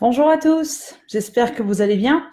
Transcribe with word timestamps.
Bonjour 0.00 0.30
à 0.30 0.38
tous, 0.38 0.94
j'espère 1.08 1.54
que 1.54 1.62
vous 1.62 1.82
allez 1.82 1.98
bien. 1.98 2.26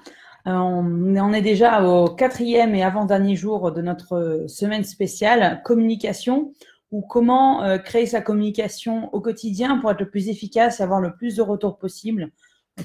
Euh, 0.48 0.54
on 0.54 1.34
est 1.34 1.42
déjà 1.42 1.84
au 1.86 2.08
quatrième 2.08 2.74
et 2.76 2.82
avant-dernier 2.82 3.36
jour 3.36 3.74
de 3.74 3.82
notre 3.82 4.46
semaine 4.48 4.86
spéciale 4.86 5.62
communication 5.66 6.54
ou 6.92 7.02
comment 7.02 7.64
euh, 7.64 7.78
créer 7.78 8.06
sa 8.06 8.22
communication 8.22 9.14
au 9.14 9.20
quotidien 9.20 9.80
pour 9.80 9.92
être 9.92 10.00
le 10.00 10.10
plus 10.10 10.30
efficace 10.30 10.80
et 10.80 10.84
avoir 10.84 11.02
le 11.02 11.14
plus 11.18 11.36
de 11.36 11.42
retours 11.42 11.78
possible, 11.78 12.32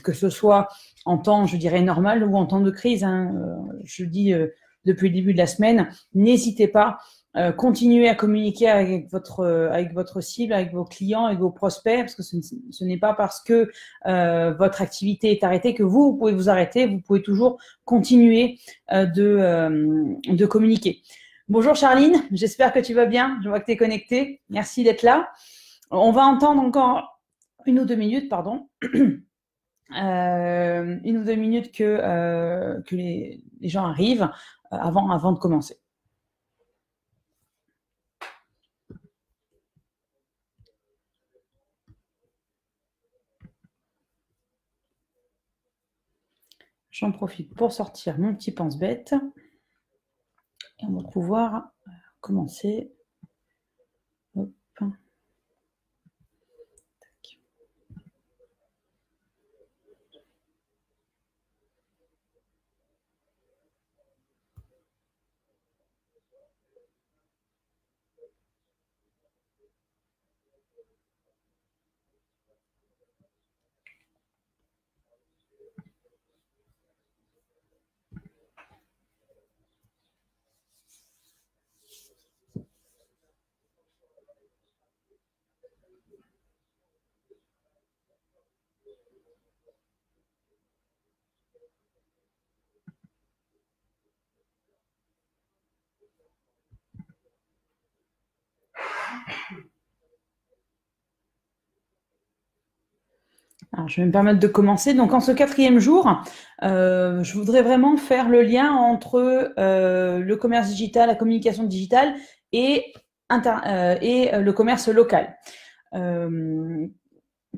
que 0.03 0.13
ce 0.13 0.29
soit 0.29 0.67
en 1.05 1.17
temps, 1.17 1.47
je 1.47 1.57
dirais, 1.59 1.83
normal 1.83 2.25
ou 2.25 2.35
en 2.35 2.47
temps 2.47 2.61
de 2.61 2.73
crise. 2.73 3.05
Hein. 3.05 3.31
Euh, 3.37 3.79
je 3.85 4.05
dis 4.05 4.35
depuis 4.85 5.11
le 5.11 5.15
début 5.15 5.33
de 5.33 5.39
la 5.39 5.47
semaine, 5.47 5.91
n'hésitez 6.13 6.67
pas 6.67 6.99
euh, 7.35 7.51
continuez 7.51 8.11
à 8.11 8.15
communiquer 8.15 8.69
avec 8.69 9.11
votre 9.11 9.41
euh, 9.41 9.71
avec 9.73 9.95
votre 9.95 10.21
cible, 10.21 10.53
avec 10.53 10.73
vos 10.73 10.85
clients, 10.85 11.25
avec 11.25 11.39
vos 11.39 11.51
prospects, 11.51 12.01
parce 12.01 12.15
que 12.15 12.23
ce, 12.23 12.85
n'est 12.85 12.99
pas 12.99 13.15
parce 13.15 13.43
que 13.43 13.71
euh, 14.07 14.53
votre 14.53 14.83
activité 14.83 15.31
est 15.31 15.43
arrêtée 15.43 15.73
que 15.73 15.83
vous, 15.83 16.13
vous 16.13 16.19
pouvez 16.19 16.33
vous 16.33 16.51
arrêter. 16.51 16.87
Vous 16.87 17.01
pouvez 17.01 17.23
toujours 17.23 17.59
continuer 17.85 18.59
de 18.91 20.19
de 20.29 20.47
communiquer. 20.47 21.03
Bonjour 21.49 21.75
Charline, 21.75 22.23
j'espère 22.33 22.73
que 22.73 22.81
tu 22.81 22.93
vas 22.93 23.07
bien. 23.07 23.39
Je 23.43 23.49
vois 23.49 23.61
que 23.61 23.67
tu 23.67 23.73
es 23.73 23.77
connectée. 23.77 24.43
Merci 24.51 24.85
d'être 24.85 25.03
là. 25.03 25.31
On 25.91 26.13
va 26.13 26.23
entendre 26.23 26.61
encore 26.61 27.21
une 27.65 27.81
ou 27.81 27.85
deux 27.87 27.97
minutes, 27.97 28.29
pardon. 28.29 28.69
une 29.91 31.17
ou 31.19 31.25
deux 31.25 31.35
minutes 31.35 31.73
que, 31.73 32.81
que 32.83 32.95
les, 32.95 33.43
les 33.61 33.69
gens 33.71 33.87
arrivent 33.87 34.31
avant, 34.71 35.11
avant 35.11 35.33
de 35.33 35.39
commencer. 35.39 35.82
J'en 47.03 47.11
profite 47.11 47.53
pour 47.57 47.73
sortir 47.73 48.17
mon 48.21 48.33
petit 48.33 48.53
pense-bête. 48.53 49.13
Et 50.79 50.87
on 50.87 50.93
va 50.93 51.03
pouvoir 51.03 51.73
commencer. 52.21 52.95
Je 103.87 104.01
vais 104.01 104.07
me 104.07 104.13
permettre 104.13 104.41
de 104.41 104.47
commencer. 104.47 104.95
Donc, 104.95 105.13
en 105.13 105.21
ce 105.21 105.33
quatrième 105.33 105.79
jour, 105.79 106.23
euh, 106.63 107.23
je 107.23 107.35
voudrais 107.35 107.63
vraiment 107.63 107.97
faire 107.97 108.29
le 108.29 108.43
lien 108.43 108.73
entre 108.73 109.53
euh, 109.59 110.19
le 110.19 110.37
commerce 110.37 110.69
digital, 110.69 111.09
la 111.09 111.15
communication 111.15 111.65
digitale 111.65 112.15
et, 112.53 112.93
euh, 113.33 113.97
et 114.01 114.31
le 114.39 114.53
commerce 114.53 114.89
local. 114.89 115.37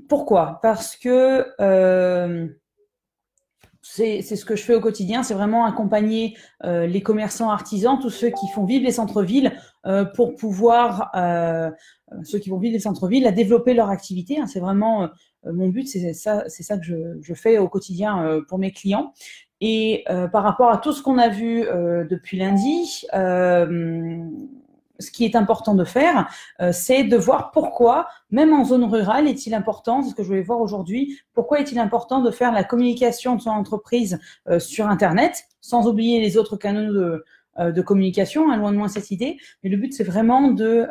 pourquoi? 0.09 0.59
Parce 0.63 0.97
que 0.97 1.47
c'est 3.87 4.23
ce 4.23 4.45
que 4.45 4.57
je 4.57 4.63
fais 4.63 4.75
au 4.75 4.81
quotidien, 4.81 5.23
c'est 5.23 5.35
vraiment 5.35 5.67
accompagner 5.67 6.37
les 6.63 7.03
commerçants 7.03 7.51
artisans, 7.51 7.99
tous 8.01 8.11
ceux 8.11 8.31
qui 8.31 8.49
font 8.55 8.65
vivre 8.65 8.85
les 8.85 8.93
centres-villes 8.93 9.53
pour 10.15 10.35
pouvoir, 10.37 11.11
ceux 12.23 12.39
qui 12.39 12.49
vont 12.49 12.59
vivre 12.59 12.73
les 12.73 12.81
centres-villes, 12.81 13.27
à 13.27 13.33
développer 13.33 13.75
leur 13.75 13.91
activité. 13.91 14.39
Hein. 14.39 14.47
c'est 14.47 14.61
vraiment 14.61 15.11
euh, 15.47 15.53
mon 15.53 15.69
but, 15.69 15.87
c'est 15.87 16.13
ça, 16.13 16.45
ça 16.49 16.79
que 16.79 16.85
je, 17.21 17.35
fais 17.35 17.59
au 17.59 17.69
quotidien 17.69 18.25
euh, 18.25 18.43
pour 18.49 18.59
mes 18.59 18.73
clients. 18.73 19.13
Et 19.61 20.05
euh, 20.11 20.29
par 20.29 20.43
rapport 20.43 20.71
à 20.71 20.79
tout 20.79 20.93
ce 20.93 21.03
qu'on 21.03 21.19
a 21.19 21.29
vu 21.29 21.65
depuis 22.11 22.37
lundi, 22.37 23.07
ce 24.99 25.11
qui 25.11 25.25
est 25.25 25.37
important 25.37 25.75
de 25.75 25.85
faire, 25.85 26.29
c'est 26.73 27.05
de 27.05 27.17
voir 27.17 27.51
pourquoi, 27.51 28.07
même 28.31 28.53
en 28.53 28.65
zone 28.65 28.85
rurale, 28.85 29.27
est-il 29.27 29.55
important, 29.55 30.03
c'est 30.03 30.11
ce 30.11 30.15
que 30.15 30.23
je 30.23 30.33
vais 30.33 30.43
voir 30.43 30.61
aujourd'hui, 30.61 31.19
pourquoi 31.33 31.61
est-il 31.61 31.79
important 31.79 32.21
de 32.21 32.31
faire 32.31 32.53
la 32.53 32.65
communication 32.65 33.35
de 33.35 33.41
son 33.41 33.51
entreprise 33.51 34.21
sur 34.59 34.87
Internet, 34.87 35.45
sans 35.61 35.89
oublier 35.89 36.21
les 36.21 36.37
autres 36.37 36.57
canaux 36.57 36.93
de, 36.93 37.25
de 37.73 37.83
communication, 37.83 38.51
hein, 38.51 38.57
loin 38.57 38.73
de 38.73 38.77
moins 38.77 38.89
cette 38.89 39.11
idée. 39.11 39.37
Mais 39.63 39.71
le 39.71 39.77
but, 39.77 39.93
c'est 39.93 40.05
vraiment 40.05 40.49
de, 40.49 40.87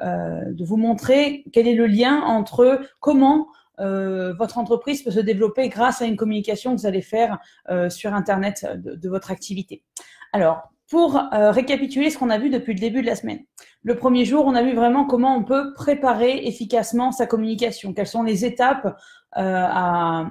de 0.52 0.66
vous 0.66 0.78
montrer 0.78 1.46
quel 1.54 1.68
est 1.68 1.76
le 1.76 1.88
lien 1.88 2.22
entre 2.24 2.82
comment 3.00 3.48
euh, 3.80 4.34
votre 4.34 4.58
entreprise 4.58 5.02
peut 5.02 5.12
se 5.12 5.20
développer 5.20 5.70
grâce 5.70 6.02
à 6.02 6.06
une 6.06 6.16
communication 6.16 6.76
que 6.76 6.82
vous 6.82 6.88
allez 6.88 7.02
faire 7.02 7.40
euh, 7.70 7.90
sur 7.90 8.14
Internet 8.14 8.68
de, 8.76 9.10
votre 9.10 9.32
activité. 9.32 9.84
Alors, 10.32 10.73
pour 10.90 11.18
euh, 11.18 11.52
récapituler 11.52 12.10
ce 12.10 12.18
qu'on 12.18 12.30
a 12.30 12.38
vu 12.38 12.50
depuis 12.50 12.74
le 12.74 12.80
début 12.80 13.02
de 13.02 13.08
la 13.08 13.16
semaine. 13.16 13.40
Le 13.84 13.96
premier 13.96 14.26
jour, 14.26 14.46
on 14.46 14.56
a 14.56 14.64
vu 14.64 14.74
vraiment 14.74 15.06
comment 15.06 15.36
on 15.36 15.44
peut 15.44 15.74
préparer 15.74 16.46
efficacement 16.46 17.12
sa 17.12 17.26
communication, 17.26 17.94
quelles 17.94 18.08
sont 18.08 18.24
les 18.24 18.46
étapes 18.46 18.96
à, 19.36 20.30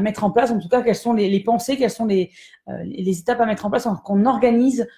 mettre 0.00 0.24
en 0.24 0.30
place, 0.30 0.50
en 0.50 0.58
tout 0.58 0.68
cas, 0.68 0.80
quelles 0.80 0.94
sont 0.94 1.12
les, 1.12 1.40
pensées, 1.40 1.76
quelles 1.76 1.90
sont 1.90 2.06
les, 2.06 2.30
les, 2.84 3.20
étapes 3.20 3.42
à 3.42 3.46
mettre 3.46 3.66
en 3.66 3.70
place 3.70 3.84
quand 3.84 4.00
on 4.08 4.24
organise 4.24 4.88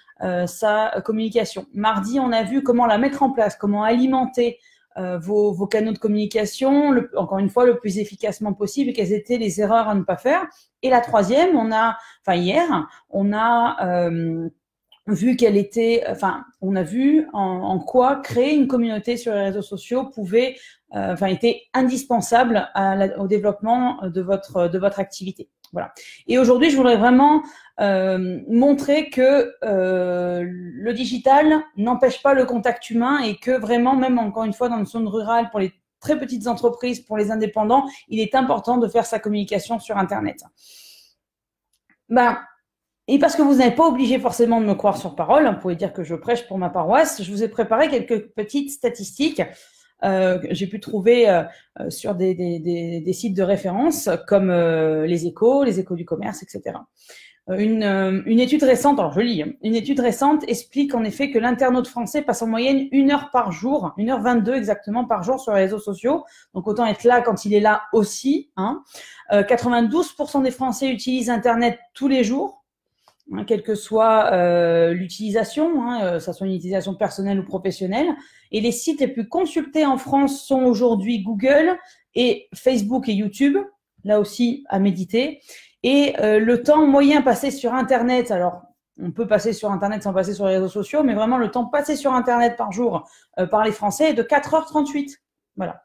sa 0.47 1.03
communication. 1.05 1.67
Mardi, 1.75 2.21
on 2.21 2.31
a 2.31 2.45
vu 2.45 2.63
comment 2.63 2.87
la 2.87 2.97
mettre 2.97 3.25
en 3.25 3.31
place, 3.31 3.57
comment 3.57 3.83
alimenter 3.83 4.59
euh, 4.99 5.19
vos, 5.19 5.53
vos, 5.53 5.69
canaux 5.69 5.93
de 5.93 5.99
communication, 5.99 6.91
le, 6.91 7.11
encore 7.17 7.39
une 7.39 7.49
fois, 7.49 7.65
le 7.65 7.79
plus 7.79 7.99
efficacement 7.99 8.53
possible, 8.53 8.93
quelles 8.93 9.13
étaient 9.13 9.39
les 9.39 9.61
erreurs 9.61 9.89
à 9.89 9.95
ne 9.95 10.03
pas 10.03 10.17
faire. 10.17 10.47
Et 10.83 10.91
la 10.91 11.01
troisième, 11.01 11.57
on 11.57 11.71
a, 11.71 11.97
enfin 12.27 12.37
hier, 12.37 12.89
on 13.09 13.33
a 13.33 13.77
euh, 13.87 14.49
vu 15.11 15.37
qu'elle 15.37 15.57
était, 15.57 16.05
enfin, 16.09 16.45
on 16.61 16.77
a 16.77 16.83
vu 16.83 17.27
en, 17.33 17.79
quoi 17.79 18.17
créer 18.17 18.55
une 18.55 18.67
communauté 18.67 19.17
sur 19.17 19.35
les 19.35 19.43
réseaux 19.43 19.63
sociaux 19.63 20.05
pouvait, 20.07 20.57
euh, 20.95 21.13
enfin, 21.13 21.27
était 21.27 21.63
indispensable 21.75 22.69
au 23.19 23.27
développement 23.27 24.01
de 24.03 24.21
votre 24.21 24.69
de 24.69 24.79
votre 24.79 25.01
activité. 25.01 25.49
Voilà. 25.73 25.93
Et 26.27 26.39
aujourd'hui, 26.39 26.71
je 26.71 26.77
voudrais 26.77 26.97
vraiment 26.97 27.43
euh, 27.81 28.41
montrer 28.49 29.09
que 29.09 29.55
euh, 29.63 30.45
le 30.45 30.93
digital 30.93 31.63
n'empêche 31.77 32.23
pas 32.23 32.35
le 32.35 32.45
contact 32.45 32.91
humain 32.91 33.21
et 33.21 33.37
que 33.37 33.53
vraiment, 33.53 33.95
même 33.95 34.19
encore 34.19 34.45
une 34.45 34.53
fois, 34.53 34.69
dans 34.69 34.79
une 34.79 34.87
zone 34.87 35.07
rurale, 35.07 35.51
pour 35.51 35.61
les 35.61 35.73
très 36.01 36.19
petites 36.19 36.47
entreprises, 36.47 37.01
pour 37.01 37.17
les 37.17 37.31
indépendants, 37.31 37.87
il 38.09 38.21
est 38.21 38.35
important 38.35 38.79
de 38.79 38.89
faire 38.89 39.07
sa 39.07 39.19
communication 39.19 39.79
sur 39.79 39.97
Internet. 39.97 40.43
Ben, 42.09 42.39
et 43.13 43.19
parce 43.19 43.37
que 43.37 43.43
vous 43.43 43.57
n'êtes 43.57 43.77
pas 43.77 43.87
obligé 43.87 44.19
forcément 44.19 44.61
de 44.61 44.67
me 44.67 44.75
croire 44.75 44.97
sur 44.97 45.15
parole, 45.15 45.47
hein, 45.47 45.53
vous 45.53 45.61
pouvez 45.61 45.77
dire 45.77 45.93
que 45.93 46.05
je 46.05 46.15
prêche 46.15 46.47
pour 46.47 46.59
ma 46.59 46.71
paroisse, 46.71 47.23
je 47.23 47.31
vous 47.31 47.43
ai 47.43 47.49
préparé 47.49 47.89
quelques 47.89 48.29
petites 48.29 48.71
statistiques 48.71 49.43
euh, 50.05 50.39
j'ai 50.51 50.67
pu 50.67 50.81
trouver 50.81 51.29
euh, 51.29 51.43
euh, 51.79 51.91
sur 51.91 52.15
des, 52.15 52.35
des, 52.35 53.01
des, 53.01 53.13
sites 53.13 53.37
de 53.37 53.43
référence 53.43 54.09
comme 54.27 54.51
les 54.51 55.27
échos, 55.27 55.65
les 55.65 55.81
échos 55.81 55.95
du 55.95 56.05
commerce, 56.05 56.43
etc. 56.43 56.77
Une, 57.49 57.83
une, 58.27 58.39
étude 58.39 58.63
récente, 58.63 59.01
alors 59.01 59.13
je 59.13 59.21
lis, 59.21 59.43
hein, 59.43 59.49
une 59.63 59.75
étude 59.75 59.99
récente 59.99 60.45
explique 60.47 60.95
en 60.95 61.03
effet 61.03 61.33
que 61.33 61.39
l'internaute 61.39 61.89
français 61.89 62.23
passe 62.23 62.43
en 62.43 62.47
moyenne 62.47 62.87
une 62.93 63.11
heure 63.11 63.31
par 63.33 63.51
jour, 63.51 63.93
une 63.97 64.11
heure 64.11 64.21
22 64.21 64.55
exactement 64.55 65.05
par 65.05 65.25
jour 65.25 65.41
sur 65.41 65.55
les 65.55 65.63
réseaux 65.63 65.81
sociaux. 65.81 66.25
Donc 66.55 66.69
autant 66.69 66.87
être 66.87 67.03
là 67.03 67.23
quand 67.23 67.45
il 67.45 67.55
est 67.55 67.61
là 67.61 67.83
aussi. 67.93 68.51
Hein. 68.57 68.85
92% 69.33 70.43
des 70.43 70.53
Français 70.53 70.91
utilisent 70.91 71.31
Internet 71.31 71.79
tous 71.93 72.07
les 72.07 72.23
jours. 72.23 72.60
Quelle 73.47 73.63
que 73.63 73.77
soit 73.77 74.33
euh, 74.33 74.93
l'utilisation, 74.93 75.83
hein, 75.83 76.05
euh, 76.05 76.21
ça 76.21 76.33
soit 76.33 76.49
une 76.49 76.55
utilisation 76.55 76.95
personnelle 76.95 77.39
ou 77.39 77.45
professionnelle. 77.45 78.09
Et 78.51 78.61
les 78.61 78.73
sites 78.73 79.01
les 79.01 79.09
plus 79.09 79.29
consultés 79.29 79.87
en 79.87 79.99
France 79.99 80.45
sont 80.45 80.63
aujourd'hui 80.65 81.23
Google 81.23 81.79
et 82.17 82.49
Facebook 82.55 83.09
et 83.09 83.13
YouTube, 83.13 83.57
là 84.03 84.19
aussi 84.19 84.65
à 84.69 84.81
méditer. 84.81 85.41
Et 85.85 86.15
euh, 86.19 86.41
le 86.41 86.63
temps 86.63 86.85
moyen 86.87 87.23
passé 87.23 87.53
sur 87.53 87.73
Internet, 87.73 88.33
alors 88.33 88.63
on 89.01 89.13
peut 89.13 89.29
passer 89.29 89.53
sur 89.53 89.71
Internet 89.71 90.03
sans 90.03 90.13
passer 90.13 90.35
sur 90.35 90.47
les 90.47 90.55
réseaux 90.55 90.69
sociaux, 90.69 91.05
mais 91.05 91.15
vraiment 91.15 91.39
le 91.39 91.53
temps 91.53 91.67
passé 91.67 91.95
sur 91.95 92.13
Internet 92.13 92.57
par 92.57 92.73
jour 92.73 93.09
par 93.51 93.65
les 93.65 93.73
Français 93.73 94.11
est 94.11 94.15
de 94.15 94.23
4h38. 94.23 95.17
Voilà. 95.57 95.83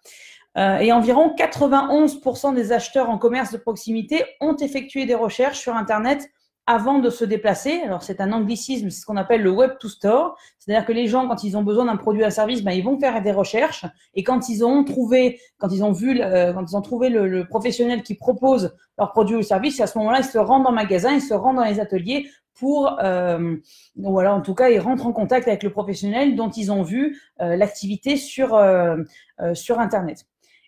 et 0.82 0.92
environ 0.92 1.34
91% 1.38 2.54
des 2.54 2.72
acheteurs 2.72 3.10
en 3.10 3.18
commerce 3.18 3.52
de 3.54 3.58
proximité 3.58 4.26
ont 4.42 4.56
effectué 4.58 5.06
des 5.06 5.16
recherches 5.16 5.60
sur 5.60 5.76
Internet 5.76 6.30
avant 6.68 7.00
de 7.00 7.10
se 7.10 7.26
déplacer. 7.26 7.82
Alors 7.84 8.04
c'est 8.04 8.22
un 8.22 8.32
anglicisme, 8.32 8.90
c'est 8.90 9.02
ce 9.02 9.06
qu'on 9.06 9.18
appelle 9.18 9.42
le 9.42 9.52
web 9.52 9.72
to 9.80 9.88
store. 9.88 10.38
C'est-à-dire 10.58 10.86
que 10.86 10.94
les 10.94 11.08
gens, 11.08 11.28
quand 11.28 11.44
ils 11.44 11.56
ont 11.58 11.64
besoin 11.64 11.86
d'un 11.86 11.98
produit 11.98 12.24
ou 12.24 12.26
un 12.26 12.32
service, 12.32 12.64
ben, 12.64 12.72
ils 12.72 12.84
vont 12.84 13.00
faire 13.00 13.22
des 13.22 13.32
recherches. 13.32 13.86
Et 14.14 14.24
quand 14.24 14.50
ils 14.50 14.66
ont 14.66 14.84
trouvé, 14.84 15.40
quand 15.58 15.70
ils 15.70 15.84
ont 15.84 15.92
vu, 15.92 16.22
euh, 16.22 16.54
quand 16.54 16.66
ils 16.70 16.76
ont 16.76 16.82
trouvé 16.82 17.10
le, 17.10 17.28
le, 17.28 17.46
professionnel 17.46 18.04
qui 18.04 18.16
propose 18.16 18.76
leur 18.98 19.12
produit 19.12 19.36
ou 19.36 19.44
service, 19.44 19.80
à 19.80 19.88
ce 19.88 19.98
moment-là, 20.00 20.20
ils 20.20 20.26
se 20.26 20.38
rendent 20.38 20.68
en 20.68 20.72
magasin, 20.72 21.14
ils 21.14 21.22
se 21.22 21.34
rendent 21.34 21.58
dans 21.58 21.66
les 21.66 21.80
ateliers 21.80 22.28
pour, 22.56 22.98
euh, 23.04 23.58
voilà, 23.96 24.34
en 24.34 24.42
tout 24.42 24.56
cas, 24.56 24.70
ils 24.70 24.80
rentrent 24.80 25.06
en 25.06 25.14
contact 25.14 25.48
avec 25.48 25.62
le 25.62 25.70
professionnel 25.70 26.36
dont 26.36 26.50
ils 26.50 26.72
ont 26.72 26.84
vu 26.84 27.22
euh, 27.42 27.56
l'activité 27.56 28.18
sur 28.18 28.56
euh, 28.56 28.98
euh 29.42 29.54
sur 29.54 29.80
Internet. 29.80 30.26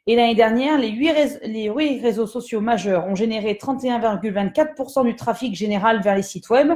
Et 0.08 0.16
l'année 0.16 0.36
dernière, 0.36 0.78
les 0.78 0.90
huit, 0.90 1.12
réseaux 2.02 2.28
sociaux 2.28 2.62
majeurs 2.62 3.06
ont 3.08 3.16
généré 3.16 3.54
31,24% 3.62 5.04
du 5.04 5.16
trafic 5.18 5.54
général 5.54 6.02
vers 6.02 6.16
les 6.16 6.24
sites 6.24 6.50
web 6.50 6.72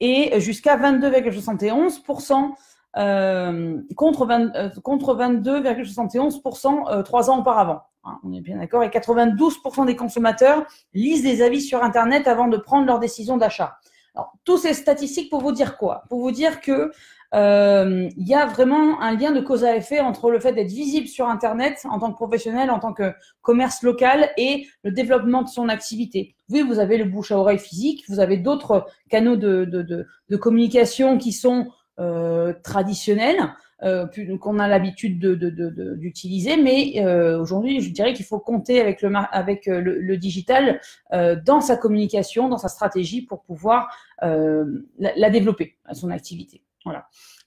et 0.00 0.40
jusqu'à 0.40 0.76
22,71% 0.76 2.50
euh, 2.96 3.80
contre, 3.94 4.28
euh, 4.28 4.68
contre 4.82 5.14
22,71% 5.14 6.90
euh, 6.90 7.02
trois 7.04 7.30
ans 7.30 7.38
auparavant. 7.38 7.82
Hein, 8.02 8.18
on 8.24 8.32
est 8.32 8.40
bien 8.40 8.58
d'accord. 8.58 8.82
Et 8.82 8.88
92% 8.88 9.86
des 9.86 9.94
consommateurs 9.94 10.64
lisent 10.92 11.22
des 11.22 11.42
avis 11.42 11.60
sur 11.60 11.84
Internet 11.84 12.26
avant 12.26 12.48
de 12.48 12.56
prendre 12.56 12.84
leur 12.84 12.98
décision 12.98 13.36
d'achat. 13.36 13.76
Alors, 14.16 14.32
tous 14.44 14.58
ces 14.58 14.74
statistiques 14.74 15.30
pour 15.30 15.40
vous 15.40 15.52
dire 15.52 15.76
quoi? 15.76 16.02
Pour 16.08 16.20
vous 16.20 16.32
dire 16.32 16.60
que 16.60 16.72
euh, 16.72 16.90
il 17.32 18.26
y 18.26 18.34
a 18.34 18.46
vraiment 18.46 19.00
un 19.00 19.16
lien 19.16 19.30
de 19.32 19.40
cause 19.40 19.64
à 19.64 19.76
effet 19.76 20.00
entre 20.00 20.30
le 20.30 20.40
fait 20.40 20.52
d'être 20.52 20.68
visible 20.68 21.06
sur 21.06 21.28
Internet 21.28 21.86
en 21.88 21.98
tant 21.98 22.10
que 22.10 22.16
professionnel, 22.16 22.70
en 22.70 22.80
tant 22.80 22.92
que 22.92 23.12
commerce 23.42 23.82
local 23.82 24.30
et 24.36 24.66
le 24.82 24.90
développement 24.90 25.42
de 25.42 25.48
son 25.48 25.68
activité. 25.68 26.34
Oui, 26.50 26.62
vous 26.62 26.78
avez 26.78 26.98
le 26.98 27.04
bouche 27.04 27.30
à 27.30 27.38
oreille 27.38 27.58
physique, 27.58 28.04
vous 28.08 28.20
avez 28.20 28.36
d'autres 28.36 28.86
canaux 29.08 29.36
de, 29.36 29.64
de, 29.64 29.82
de, 29.82 30.06
de, 30.28 30.36
communication 30.36 31.18
qui 31.18 31.32
sont 31.32 31.68
euh, 32.00 32.52
traditionnels. 32.64 33.54
Euh, 33.82 34.06
qu'on 34.38 34.58
a 34.58 34.68
l'habitude 34.68 35.18
d'utiliser, 35.18 36.58
mais 36.58 37.02
euh, 37.02 37.40
aujourd'hui, 37.40 37.80
je 37.80 37.90
dirais 37.90 38.12
qu'il 38.12 38.26
faut 38.26 38.38
compter 38.38 38.78
avec 38.78 39.00
le, 39.00 39.10
avec 39.32 39.68
euh, 39.68 39.80
le, 39.80 39.98
le 39.98 40.16
digital 40.18 40.82
euh, 41.14 41.34
dans 41.42 41.62
sa 41.62 41.78
communication, 41.78 42.50
dans 42.50 42.58
sa 42.58 42.68
stratégie 42.68 43.22
pour 43.22 43.42
pouvoir 43.42 43.88
euh, 44.22 44.86
la, 44.98 45.30
développer, 45.30 45.78
son 45.94 46.10
activité. 46.10 46.62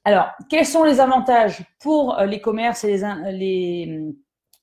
Alors, 0.05 0.27
quels 0.49 0.65
sont 0.65 0.83
les 0.83 0.99
avantages 0.99 1.63
pour 1.79 2.19
euh, 2.19 2.25
les 2.25 2.41
commerces 2.41 2.83
et 2.83 2.97
les, 3.31 4.13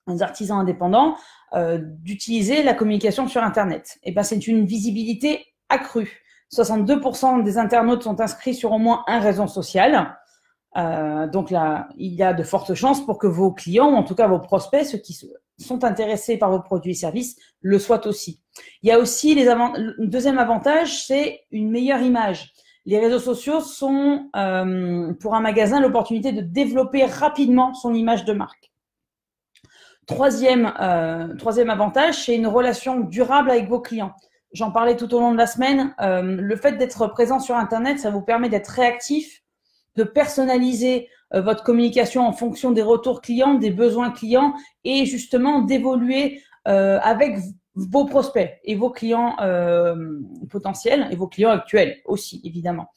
les, 0.07 0.23
artisans 0.23 0.59
indépendants 0.59 1.17
euh, 1.55 1.79
d'utiliser 1.81 2.63
la 2.63 2.75
communication 2.75 3.27
sur 3.27 3.43
Internet? 3.43 3.99
Eh 4.03 4.13
ben, 4.13 4.23
c'est 4.23 4.47
une 4.47 4.67
visibilité 4.67 5.45
accrue. 5.69 6.21
62% 6.53 7.43
des 7.43 7.59
internautes 7.59 8.03
sont 8.03 8.21
inscrits 8.21 8.55
sur 8.55 8.73
au 8.73 8.79
moins 8.79 9.05
un 9.07 9.21
réseau 9.21 9.47
social. 9.47 10.17
Euh, 10.77 11.27
donc 11.27 11.51
il 11.51 12.15
y 12.15 12.23
a 12.23 12.33
de 12.33 12.43
fortes 12.43 12.75
chances 12.75 13.05
pour 13.05 13.19
que 13.19 13.27
vos 13.27 13.53
clients, 13.53 13.93
en 13.93 14.05
tout 14.05 14.15
cas 14.15 14.29
vos 14.29 14.39
prospects, 14.39 14.85
ceux 14.85 14.99
qui 14.99 15.17
sont 15.59 15.85
intéressés 15.85 16.37
par 16.37 16.51
vos 16.51 16.61
produits 16.61 16.93
et 16.93 16.97
services, 16.97 17.37
le 17.61 17.79
soient 17.79 18.07
aussi. 18.07 18.41
Il 18.83 18.89
y 18.89 18.93
a 18.93 18.99
aussi 18.99 19.35
les 19.35 19.45
le 19.45 20.07
deuxième 20.07 20.39
avantage, 20.39 21.07
c'est 21.07 21.41
une 21.51 21.71
meilleure 21.71 22.03
image 22.03 22.53
les 22.87 22.99
réseaux 22.99 23.19
sociaux 23.19 23.61
sont 23.61 24.31
euh, 24.37 25.13
pour 25.15 25.35
un 25.35 25.41
magasin 25.41 25.81
l'opportunité 25.81 26.33
de 26.33 26.41
développer 26.41 27.05
rapidement 27.05 27.75
son 27.75 27.95
image 27.95 28.25
de 28.25 28.33
marque. 28.33 28.71
Troisième, 30.07 30.73
euh, 30.81 31.37
troisième 31.37 31.71
avantage, 31.71 32.25
c'est 32.25 32.35
une 32.35 32.47
relation 32.47 33.01
durable 33.01 33.51
avec 33.51 33.69
vos 33.69 33.81
clients. 33.81 34.13
J'en 34.53 34.73
parlais 34.73 34.97
tout 34.97 35.15
au 35.15 35.21
long 35.21 35.31
de 35.33 35.37
la 35.37 35.47
semaine. 35.47 35.95
Euh, 36.01 36.23
le 36.23 36.57
fait 36.57 36.73
d'être 36.73 37.07
présent 37.09 37.39
sur 37.39 37.55
Internet, 37.55 38.01
ça 38.01 38.11
vous 38.11 38.23
permet 38.23 38.49
d'être 38.49 38.69
réactif, 38.69 39.43
de 39.97 40.03
personnaliser 40.03 41.09
votre 41.33 41.63
communication 41.63 42.27
en 42.27 42.33
fonction 42.33 42.73
des 42.73 42.83
retours 42.83 43.21
clients, 43.21 43.55
des 43.55 43.71
besoins 43.71 44.11
clients 44.11 44.53
et 44.83 45.07
justement 45.07 45.61
d'évoluer 45.61 46.43
avec 46.65 47.37
vos 47.75 48.05
prospects 48.05 48.59
et 48.65 48.75
vos 48.75 48.91
clients 48.91 49.37
euh, 49.41 50.21
potentiels 50.51 51.09
et 51.11 51.17
vos 51.17 51.29
clients 51.29 51.51
actuels 51.51 51.99
aussi, 52.05 52.41
évidemment. 52.45 52.89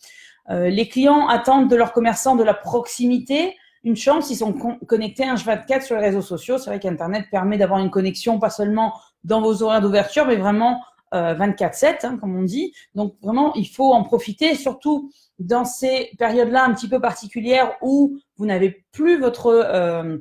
Euh, 0.50 0.70
les 0.70 0.88
clients 0.88 1.28
attendent 1.28 1.70
de 1.70 1.75
leurs 1.75 1.94
commerçants 1.94 2.36
de 2.36 2.44
la 2.44 2.54
proximité. 2.54 3.56
Une 3.84 3.96
chance, 3.96 4.30
ils 4.30 4.38
sont 4.38 4.54
con 4.54 4.78
connectés 4.88 5.25
un 5.25 5.36
24 5.36 5.84
sur 5.84 5.96
les 5.96 6.02
réseaux 6.02 6.22
sociaux. 6.22 6.58
C'est 6.58 6.70
vrai 6.70 6.80
qu'Internet 6.80 7.25
permet 7.31 7.58
d'avoir 7.58 7.80
une 7.80 7.92
connexion 7.92 8.40
pas 8.40 8.50
seulement 8.50 8.94
dans 9.24 9.42
vos 9.42 9.64
horaires 9.64 9.81
d'ouverture, 9.81 10.25
mais 10.25 10.36
vraiment 10.36 10.81
euh, 11.14 11.36
24-7, 11.36 12.06
hein, 12.06 12.18
comme 12.18 12.36
on 12.36 12.44
dit. 12.44 12.74
Donc 12.96 13.16
vraiment, 13.22 13.54
il 13.54 13.68
faut 13.68 13.94
en 13.94 14.04
profiter, 14.04 14.56
surtout 14.56 15.12
dans 15.40 15.66
ces 15.66 16.10
périodes-là 16.18 16.66
un 16.66 16.74
petit 16.74 16.90
peu 16.90 17.00
particulières 17.00 17.75
où 17.81 18.18
vous 18.38 18.46
n'avez 18.46 18.86
plus 18.92 19.20
votre 19.20 19.48
euh, 19.48 20.18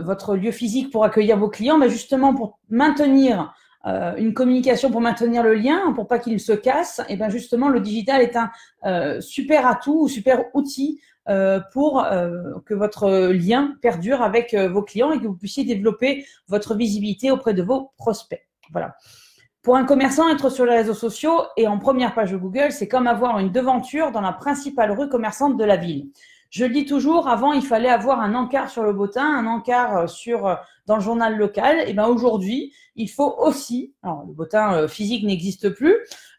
votre 0.00 0.36
lieu 0.36 0.50
physique 0.50 0.90
pour 0.90 1.04
accueillir 1.04 1.38
vos 1.38 1.48
clients, 1.48 1.78
mais 1.78 1.88
justement 1.88 2.34
pour 2.34 2.58
maintenir 2.68 3.54
euh, 3.86 4.14
une 4.16 4.32
communication, 4.32 4.90
pour 4.90 5.00
maintenir 5.00 5.42
le 5.42 5.54
lien, 5.54 5.92
pour 5.92 6.08
pas 6.08 6.18
qu'il 6.18 6.40
se 6.40 6.52
casse, 6.52 7.02
et 7.08 7.16
bien 7.16 7.28
justement 7.28 7.68
le 7.68 7.80
digital 7.80 8.22
est 8.22 8.36
un 8.36 8.50
euh, 8.86 9.20
super 9.20 9.66
atout 9.66 10.04
ou 10.04 10.08
super 10.08 10.44
outil 10.54 11.00
euh, 11.28 11.60
pour 11.72 12.02
euh, 12.02 12.54
que 12.64 12.74
votre 12.74 13.30
lien 13.30 13.74
perdure 13.82 14.22
avec 14.22 14.54
vos 14.54 14.82
clients 14.82 15.12
et 15.12 15.20
que 15.20 15.26
vous 15.26 15.36
puissiez 15.36 15.64
développer 15.64 16.26
votre 16.48 16.74
visibilité 16.74 17.30
auprès 17.30 17.52
de 17.52 17.62
vos 17.62 17.92
prospects. 17.98 18.46
Voilà. 18.72 18.94
Pour 19.62 19.76
un 19.76 19.84
commerçant, 19.84 20.28
être 20.28 20.50
sur 20.50 20.66
les 20.66 20.76
réseaux 20.76 20.94
sociaux 20.94 21.42
et 21.56 21.66
en 21.66 21.78
première 21.78 22.14
page 22.14 22.32
de 22.32 22.36
Google, 22.36 22.70
c'est 22.70 22.88
comme 22.88 23.06
avoir 23.06 23.38
une 23.38 23.50
devanture 23.50 24.12
dans 24.12 24.20
la 24.20 24.32
principale 24.32 24.92
rue 24.92 25.08
commerçante 25.08 25.56
de 25.56 25.64
la 25.64 25.76
ville. 25.76 26.08
Je 26.54 26.64
le 26.64 26.70
dis 26.70 26.86
toujours, 26.86 27.26
avant, 27.26 27.52
il 27.52 27.62
fallait 27.62 27.88
avoir 27.88 28.20
un 28.20 28.36
encart 28.36 28.70
sur 28.70 28.84
le 28.84 28.92
bottin, 28.92 29.24
un 29.24 29.46
encart 29.46 29.96
euh, 29.96 30.06
sur, 30.06 30.46
euh, 30.46 30.54
dans 30.86 30.94
le 30.94 31.02
journal 31.02 31.36
local. 31.36 31.82
Et 31.88 31.94
ben 31.94 32.06
aujourd'hui, 32.06 32.72
il 32.94 33.08
faut 33.08 33.34
aussi, 33.38 33.92
le 34.04 34.32
bottin 34.32 34.72
euh, 34.74 34.86
physique 34.86 35.24
n'existe 35.24 35.70
plus, 35.70 35.96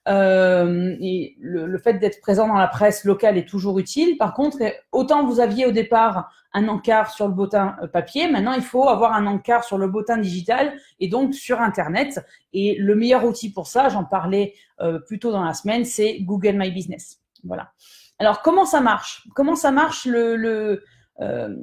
euh, 0.07 0.95
le, 1.01 1.65
le 1.65 1.77
fait 1.79 1.95
d'être 1.95 2.21
présent 2.21 2.47
dans 2.47 2.56
la 2.56 2.69
presse 2.69 3.03
locale 3.03 3.38
est 3.38 3.45
toujours 3.45 3.77
utile. 3.77 4.15
Par 4.17 4.33
contre, 4.33 4.59
autant 4.94 5.25
vous 5.25 5.41
aviez 5.41 5.65
au 5.65 5.71
départ 5.71 6.31
un 6.53 6.69
encart 6.69 7.12
sur 7.12 7.27
le 7.27 7.33
bottin 7.33 7.75
papier, 7.91 8.31
maintenant 8.31 8.53
il 8.53 8.62
faut 8.62 8.88
avoir 8.88 9.12
un 9.12 9.27
encart 9.27 9.65
sur 9.65 9.77
le 9.77 9.89
bottin 9.89 10.17
digital 10.17 10.77
et 11.01 11.09
donc 11.09 11.33
sur 11.33 11.59
Internet. 11.59 12.25
Et 12.53 12.77
le 12.79 12.95
meilleur 12.95 13.25
outil 13.25 13.51
pour 13.51 13.67
ça, 13.67 13.89
j'en 13.89 14.06
parlais 14.06 14.53
euh, 14.79 14.97
plus 15.00 15.19
tôt 15.19 15.34
dans 15.34 15.43
la 15.43 15.53
semaine, 15.53 15.84
c'est 15.84 16.22
Google 16.22 16.53
My 16.53 16.72
Business. 16.72 17.19
Voilà. 17.43 17.74
Alors, 18.19 18.41
comment 18.41 18.65
ça 18.65 18.81
marche? 18.81 19.27
Comment 19.36 19.55
ça 19.55 19.72
marche 19.72 20.05
le, 20.05 20.84
euh, 21.19 21.55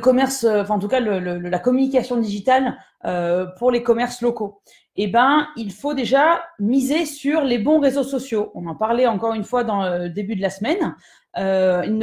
commerce, 0.00 0.44
enfin 0.44 0.74
en 0.74 0.78
tout 0.78 0.88
cas 0.88 1.00
la 1.00 1.58
communication 1.58 2.16
digitale 2.16 2.78
euh, 3.04 3.46
pour 3.58 3.70
les 3.70 3.82
commerces 3.82 4.20
locaux? 4.20 4.60
Eh 4.96 5.08
ben, 5.08 5.48
il 5.56 5.72
faut 5.72 5.94
déjà 5.94 6.44
miser 6.60 7.04
sur 7.06 7.42
les 7.42 7.58
bons 7.58 7.80
réseaux 7.80 8.04
sociaux. 8.04 8.52
On 8.54 8.66
en 8.66 8.76
parlait 8.76 9.06
encore 9.06 9.34
une 9.34 9.44
fois 9.44 9.64
dans 9.64 9.82
le 9.88 10.08
début 10.08 10.36
de 10.36 10.42
la 10.42 10.50
semaine. 10.50 10.94
Euh, 11.36 11.82
il, 11.86 11.98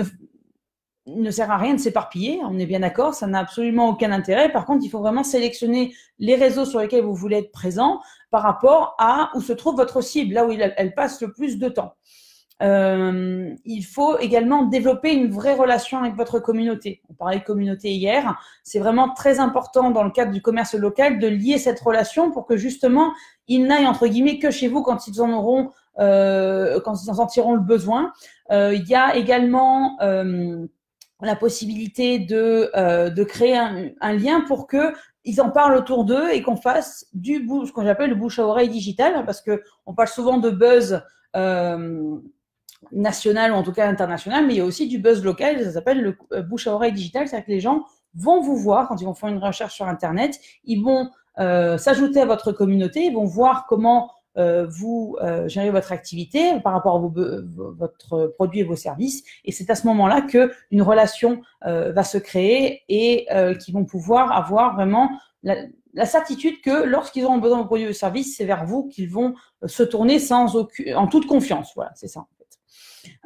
ne, 1.15 1.31
sert 1.31 1.49
à 1.49 1.57
rien 1.57 1.73
de 1.73 1.79
s'éparpiller, 1.79 2.41
on 2.43 2.59
est 2.59 2.65
bien 2.65 2.81
d'accord, 2.81 3.13
ça 3.13 3.27
n'a 3.27 3.39
absolument 3.39 3.89
aucun 3.89 4.11
intérêt. 4.11 4.51
Par 4.51 4.65
contre, 4.65 4.83
il 4.83 4.89
faut 4.89 4.99
vraiment 4.99 5.23
sélectionner 5.23 5.95
les 6.19 6.35
réseaux 6.35 6.65
sur 6.65 6.79
lesquels 6.79 7.03
vous 7.03 7.15
voulez 7.15 7.37
être 7.37 7.51
présent 7.51 8.01
par 8.29 8.43
rapport 8.43 8.95
à 8.99 9.31
où 9.35 9.41
se 9.41 9.53
trouve 9.53 9.75
votre 9.75 10.01
cible, 10.01 10.33
là 10.33 10.45
où 10.45 10.51
elle 10.51 10.93
passe 10.93 11.21
le 11.21 11.31
plus 11.31 11.57
de 11.57 11.69
temps. 11.69 11.95
Euh, 12.61 13.53
il 13.65 13.81
faut 13.83 14.17
également 14.19 14.63
développer 14.63 15.13
une 15.13 15.31
vraie 15.31 15.55
relation 15.55 15.99
avec 15.99 16.15
votre 16.15 16.39
communauté. 16.39 17.01
On 17.09 17.13
parlait 17.13 17.39
de 17.39 17.43
communauté 17.43 17.91
hier. 17.91 18.39
C'est 18.63 18.79
vraiment 18.79 19.13
très 19.13 19.39
important 19.39 19.91
dans 19.91 20.03
le 20.03 20.11
cadre 20.11 20.31
du 20.31 20.41
commerce 20.41 20.73
local 20.75 21.19
de 21.19 21.27
lier 21.27 21.57
cette 21.57 21.79
relation 21.79 22.31
pour 22.31 22.45
que 22.45 22.57
justement 22.57 23.11
ils 23.47 23.65
n'aillent 23.65 23.87
entre 23.87 24.07
guillemets 24.07 24.39
que 24.39 24.51
chez 24.51 24.67
vous 24.67 24.83
quand 24.83 25.07
ils 25.07 25.21
en 25.21 25.31
auront, 25.31 25.71
euh, 25.99 26.79
quand 26.81 27.03
ils 27.03 27.09
en 27.09 27.15
sentiront 27.15 27.53
le 27.53 27.61
besoin. 27.61 28.13
Euh, 28.51 28.73
il 28.73 28.87
y 28.87 28.95
a 28.95 29.15
également 29.15 29.97
euh, 30.01 30.65
la 31.21 31.35
possibilité 31.35 32.19
de, 32.19 32.69
euh, 32.75 33.09
de 33.09 33.23
créer 33.23 33.57
un, 33.57 34.13
lien 34.13 34.41
pour 34.41 34.67
que 34.67 34.93
ils 35.23 35.39
en 35.39 35.51
parlent 35.51 35.75
autour 35.75 36.03
d'eux 36.03 36.29
et 36.31 36.41
qu'on 36.41 36.55
fasse 36.55 37.05
du 37.13 37.45
bouche, 37.45 37.69
ce 37.69 37.73
qu'on 37.73 37.85
appelle 37.85 38.09
le 38.09 38.15
bouche 38.15 38.39
à 38.39 38.45
oreille 38.45 38.69
digital, 38.69 39.23
parce 39.25 39.41
que 39.41 39.61
on 39.85 39.93
parle 39.93 40.07
souvent 40.07 40.37
de 40.37 40.49
buzz. 40.49 41.01
Euh, 41.35 42.17
national 42.91 43.51
ou 43.51 43.55
en 43.55 43.63
tout 43.63 43.71
cas 43.73 43.87
international, 43.87 44.45
mais 44.47 44.53
il 44.55 44.57
y 44.57 44.61
a 44.61 44.65
aussi 44.65 44.87
du 44.87 44.97
buzz 44.97 45.23
local, 45.23 45.63
ça 45.63 45.71
s'appelle 45.71 46.01
le 46.01 46.17
euh, 46.33 46.41
bouche 46.41 46.67
à 46.67 46.73
oreille 46.73 46.93
digital, 46.93 47.27
c'est-à-dire 47.27 47.45
que 47.45 47.51
les 47.51 47.59
gens 47.59 47.85
vont 48.15 48.41
vous 48.41 48.57
voir 48.57 48.87
quand 48.87 48.99
ils 49.01 49.05
vont 49.05 49.13
faire 49.13 49.29
une 49.29 49.37
recherche 49.37 49.75
sur 49.75 49.87
Internet, 49.87 50.39
ils 50.65 50.81
vont 50.81 51.09
euh, 51.39 51.77
s'ajouter 51.77 52.21
à 52.21 52.25
votre 52.25 52.51
communauté, 52.51 53.05
ils 53.05 53.13
vont 53.13 53.25
voir 53.25 53.65
comment 53.67 54.11
euh, 54.37 54.65
vous 54.69 55.17
euh, 55.21 55.47
gérez 55.49 55.71
votre 55.71 55.91
activité 55.91 56.59
par 56.61 56.73
rapport 56.73 56.95
à 56.95 56.99
vos, 56.99 57.13
votre 57.13 58.33
produit 58.35 58.61
et 58.61 58.63
vos 58.63 58.75
services. 58.75 59.23
Et 59.43 59.51
c'est 59.51 59.69
à 59.69 59.75
ce 59.75 59.85
moment-là 59.87 60.21
que 60.21 60.51
une 60.71 60.81
relation 60.81 61.41
euh, 61.65 61.91
va 61.91 62.03
se 62.03 62.17
créer 62.17 62.83
et 62.87 63.27
qui 63.59 63.71
vont 63.71 63.85
pouvoir 63.85 64.31
avoir 64.31 64.75
vraiment 64.75 65.09
la, 65.43 65.55
la 65.93 66.05
certitude 66.05 66.61
que 66.61 66.83
lorsqu'ils 66.83 67.25
auront 67.25 67.39
besoin 67.39 67.59
de 67.59 67.65
produits 67.65 67.87
ou 67.87 67.93
services, 67.93 68.37
c'est 68.37 68.45
vers 68.45 68.65
vous 68.65 68.87
qu'ils 68.87 69.09
vont 69.09 69.35
se 69.65 69.83
tourner 69.83 70.19
sans 70.19 70.55
aucune, 70.55 70.95
en 70.95 71.07
toute 71.07 71.27
confiance. 71.27 71.71
Voilà, 71.75 71.91
c'est 71.95 72.07
ça. 72.07 72.25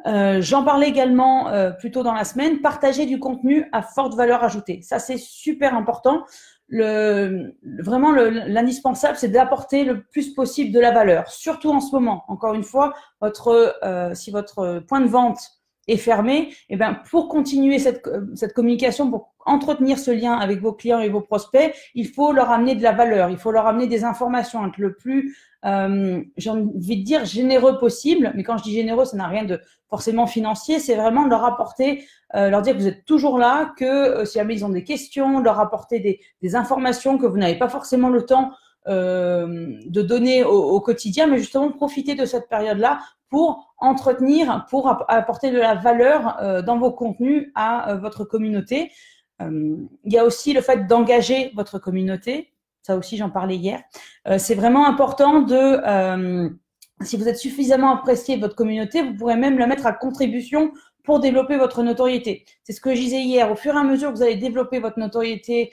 Euh, 0.06 0.40
J'en 0.40 0.64
parlais 0.64 0.88
également 0.88 1.48
euh, 1.48 1.70
plus 1.70 1.90
tôt 1.90 2.02
dans 2.02 2.14
la 2.14 2.24
semaine, 2.24 2.60
partager 2.60 3.06
du 3.06 3.18
contenu 3.18 3.68
à 3.72 3.82
forte 3.82 4.14
valeur 4.14 4.44
ajoutée. 4.44 4.80
Ça, 4.82 4.98
c'est 4.98 5.18
super 5.18 5.74
important. 5.74 6.24
Vraiment, 6.68 8.10
l'indispensable, 8.10 9.16
c'est 9.16 9.28
d'apporter 9.28 9.84
le 9.84 10.02
plus 10.02 10.34
possible 10.34 10.72
de 10.72 10.80
la 10.80 10.90
valeur, 10.90 11.30
surtout 11.30 11.70
en 11.70 11.80
ce 11.80 11.94
moment. 11.94 12.24
Encore 12.28 12.54
une 12.54 12.64
fois, 12.64 12.92
euh, 13.22 14.14
si 14.14 14.30
votre 14.32 14.80
point 14.80 15.00
de 15.00 15.06
vente 15.06 15.38
est 15.88 15.96
fermé, 15.96 16.52
eh 16.68 16.76
ben, 16.76 16.98
pour 17.10 17.28
continuer 17.28 17.78
cette, 17.78 18.08
cette 18.34 18.52
communication, 18.52 19.10
pour 19.10 19.34
entretenir 19.46 19.98
ce 19.98 20.10
lien 20.10 20.34
avec 20.34 20.60
vos 20.60 20.72
clients 20.72 20.98
et 20.98 21.08
vos 21.08 21.20
prospects, 21.20 21.72
il 21.94 22.08
faut 22.08 22.32
leur 22.32 22.50
amener 22.50 22.74
de 22.74 22.82
la 22.82 22.92
valeur, 22.92 23.30
il 23.30 23.38
faut 23.38 23.52
leur 23.52 23.66
amener 23.66 23.86
des 23.86 24.04
informations, 24.04 24.66
être 24.66 24.78
le 24.78 24.94
plus, 24.94 25.36
euh, 25.64 26.22
j'ai 26.36 26.50
envie 26.50 26.98
de 26.98 27.04
dire, 27.04 27.24
généreux 27.24 27.78
possible. 27.78 28.32
Mais 28.34 28.42
quand 28.42 28.58
je 28.58 28.64
dis 28.64 28.74
généreux, 28.74 29.04
ça 29.04 29.16
n'a 29.16 29.28
rien 29.28 29.44
de 29.44 29.60
forcément 29.88 30.26
financier, 30.26 30.80
c'est 30.80 30.96
vraiment 30.96 31.26
leur 31.26 31.44
apporter, 31.44 32.04
euh, 32.34 32.50
leur 32.50 32.62
dire 32.62 32.74
que 32.74 32.80
vous 32.80 32.88
êtes 32.88 33.04
toujours 33.04 33.38
là, 33.38 33.72
que 33.78 33.84
euh, 33.84 34.24
si 34.24 34.38
jamais 34.38 34.54
ils 34.54 34.64
ont 34.64 34.68
des 34.68 34.84
questions, 34.84 35.40
leur 35.40 35.60
apporter 35.60 36.20
des, 36.42 36.56
informations 36.56 37.18
que 37.18 37.26
vous 37.26 37.38
n'avez 37.38 37.58
pas 37.58 37.68
forcément 37.68 38.08
le 38.08 38.24
temps 38.24 38.52
euh, 38.88 39.78
de 39.86 40.02
donner 40.02 40.44
au, 40.44 40.70
au, 40.70 40.80
quotidien, 40.80 41.26
mais 41.26 41.38
justement 41.38 41.70
profiter 41.70 42.14
de 42.14 42.24
cette 42.24 42.48
période-là 42.48 43.00
pour 43.28 43.74
entretenir, 43.78 44.66
pour 44.70 44.88
apporter 45.08 45.50
de 45.50 45.58
la 45.58 45.74
valeur 45.74 46.38
euh, 46.40 46.62
dans 46.62 46.78
vos 46.78 46.92
contenus 46.92 47.50
à 47.54 47.90
euh, 47.90 47.96
votre 47.96 48.24
communauté. 48.24 48.90
il 49.40 49.88
y 50.04 50.18
a 50.18 50.24
aussi 50.24 50.52
le 50.52 50.62
fait 50.62 50.86
d'engager 50.86 51.52
votre 51.54 51.78
communauté. 51.78 52.52
Ça 52.82 52.96
aussi, 52.96 53.16
j'en 53.16 53.30
parlais 53.30 53.56
hier. 53.56 53.82
C'est 54.38 54.54
vraiment 54.54 54.86
important 54.86 55.42
de 55.42 56.56
si 57.02 57.16
vous 57.16 57.28
êtes 57.28 57.36
suffisamment 57.36 57.92
apprécié 57.92 58.36
de 58.36 58.40
votre 58.40 58.54
communauté, 58.54 59.02
vous 59.02 59.14
pourrez 59.14 59.36
même 59.36 59.58
la 59.58 59.66
mettre 59.66 59.86
à 59.86 59.92
contribution 59.92 60.72
pour 61.06 61.20
développer 61.20 61.56
votre 61.56 61.82
notoriété. 61.82 62.44
C'est 62.64 62.72
ce 62.72 62.80
que 62.80 62.94
je 62.94 63.00
disais 63.00 63.22
hier. 63.22 63.50
Au 63.50 63.56
fur 63.56 63.74
et 63.74 63.78
à 63.78 63.84
mesure 63.84 64.10
que 64.10 64.16
vous 64.16 64.22
allez 64.22 64.36
développer 64.36 64.80
votre 64.80 64.98
notoriété, 64.98 65.72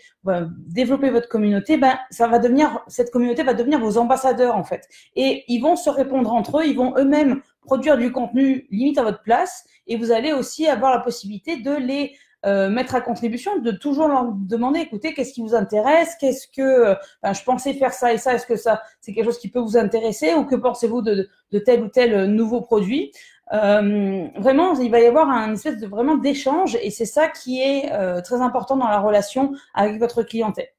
développer 0.68 1.10
votre 1.10 1.28
communauté, 1.28 1.76
ben 1.78 1.98
ça 2.12 2.28
va 2.28 2.40
devenir 2.40 2.80
cette 2.88 3.12
communauté 3.12 3.44
va 3.44 3.54
devenir 3.54 3.80
vos 3.80 3.98
ambassadeurs 3.98 4.56
en 4.56 4.64
fait. 4.64 4.88
Et 5.16 5.44
ils 5.48 5.60
vont 5.60 5.76
se 5.76 5.90
répondre 5.90 6.32
entre 6.32 6.60
eux, 6.60 6.68
ils 6.68 6.78
vont 6.78 6.94
eux-mêmes 6.98 7.42
produire 7.66 7.98
du 7.98 8.12
contenu 8.12 8.68
limite 8.72 8.98
à 8.98 9.04
votre 9.04 9.22
place, 9.22 9.66
et 9.88 9.98
vous 9.98 10.12
allez 10.12 10.34
aussi 10.34 10.68
avoir 10.68 10.92
la 10.92 11.00
possibilité 11.00 11.58
de 11.58 11.74
les 11.74 12.14
euh, 12.46 12.70
mettre 12.70 12.94
à 12.94 13.00
contribution, 13.00 13.60
de 13.60 13.72
toujours 13.72 14.10
leur 14.10 14.34
demander, 14.34 14.82
écoutez, 14.82 15.14
qu'est-ce 15.14 15.32
qui 15.32 15.42
vous 15.42 15.56
intéresse, 15.56 16.16
qu'est-ce 16.20 16.48
que, 16.48 16.94
ben, 17.22 17.32
je 17.34 17.42
pensais 17.44 17.74
faire 17.74 17.94
ça 17.94 18.12
et 18.12 18.18
ça, 18.18 18.34
est-ce 18.34 18.46
que 18.46 18.58
ça, 18.58 18.82
c'est 19.00 19.14
quelque 19.14 19.26
chose 19.26 19.40
qui 19.40 19.50
peut 19.50 19.62
vous 19.62 19.78
intéresser, 19.78 20.34
ou 20.34 20.44
que 20.44 20.56
pensez-vous 20.56 21.02
de, 21.02 21.30
de 21.52 21.60
tel 21.60 21.84
ou 21.84 21.88
tel 21.88 22.26
nouveau 22.26 22.60
produit? 22.60 23.14
Euh, 23.52 24.28
vraiment, 24.38 24.74
il 24.80 24.90
va 24.90 25.02
y 25.02 25.06
avoir 25.06 25.30
un 25.30 25.54
espèce 25.54 25.78
de 25.78 25.88
vraiment 25.88 26.16
d'échange 26.16 26.78
et 26.82 26.90
c'est 26.90 27.06
ça 27.06 27.28
qui 27.28 27.62
est 27.62 27.92
euh, 27.92 28.22
très 28.22 28.42
important 28.42 28.78
dans 28.78 28.88
la 28.88 29.00
relation 29.00 29.52
avec 29.74 30.00
votre 30.00 30.24
clientèle. 30.24 30.70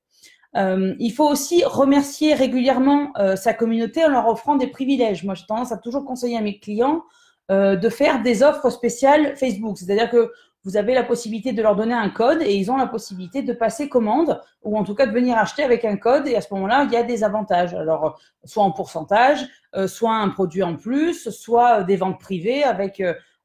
Euh, 0.57 0.95
il 0.99 1.11
faut 1.11 1.29
aussi 1.29 1.65
remercier 1.65 2.35
régulièrement 2.35 3.13
euh, 3.19 3.37
sa 3.37 3.55
communauté 3.55 4.05
en 4.05 4.09
leur 4.09 4.29
offrant 4.29 4.57
des 4.57 4.69
privilèges. 4.69 5.25
Moi, 5.25 5.35
j'ai 5.35 5.47
tendance 5.47 5.73
à 5.73 5.79
toujours 5.79 6.05
conseiller 6.05 6.39
à 6.39 6.41
mes 6.41 6.59
clients 6.59 7.03
euh, 7.51 7.77
de 7.77 7.89
faire 7.89 8.23
des 8.23 8.43
offres 8.43 8.71
spéciales 8.71 9.37
Facebook. 9.37 9.77
C'est-à-dire 9.79 10.11
que 10.11 10.33
vous 10.65 10.77
avez 10.77 10.95
la 10.95 11.03
possibilité 11.03 11.53
de 11.53 11.63
leur 11.63 11.77
donner 11.77 11.95
un 11.95 12.09
code 12.09 12.41
et 12.43 12.55
ils 12.55 12.71
ont 12.71 12.77
la 12.77 12.87
possibilité 12.87 13.43
de 13.43 13.53
passer 13.53 13.89
commande 13.89 14.41
ou 14.63 14.79
en 14.79 14.85
tout 14.85 14.95
cas 14.95 15.07
de 15.07 15.13
venir 15.13 15.37
acheter 15.37 15.63
avec 15.63 15.85
un 15.85 15.97
code 15.97 16.27
et 16.27 16.37
à 16.37 16.41
ce 16.41 16.53
moment-là, 16.55 16.85
il 16.85 16.93
y 16.93 16.97
a 16.97 17.03
des 17.03 17.23
avantages. 17.23 17.75
Alors, 17.75 18.19
soit 18.45 18.65
en 18.65 18.71
pourcentage, 18.71 19.47
euh, 19.77 19.87
soit 19.87 20.15
un 20.15 20.29
produit 20.31 20.63
en 20.63 20.77
plus, 20.77 21.29
soit 21.31 21.83
des 21.85 21.97
ventes 21.97 22.19
privées 22.19 22.65
avec 22.65 23.01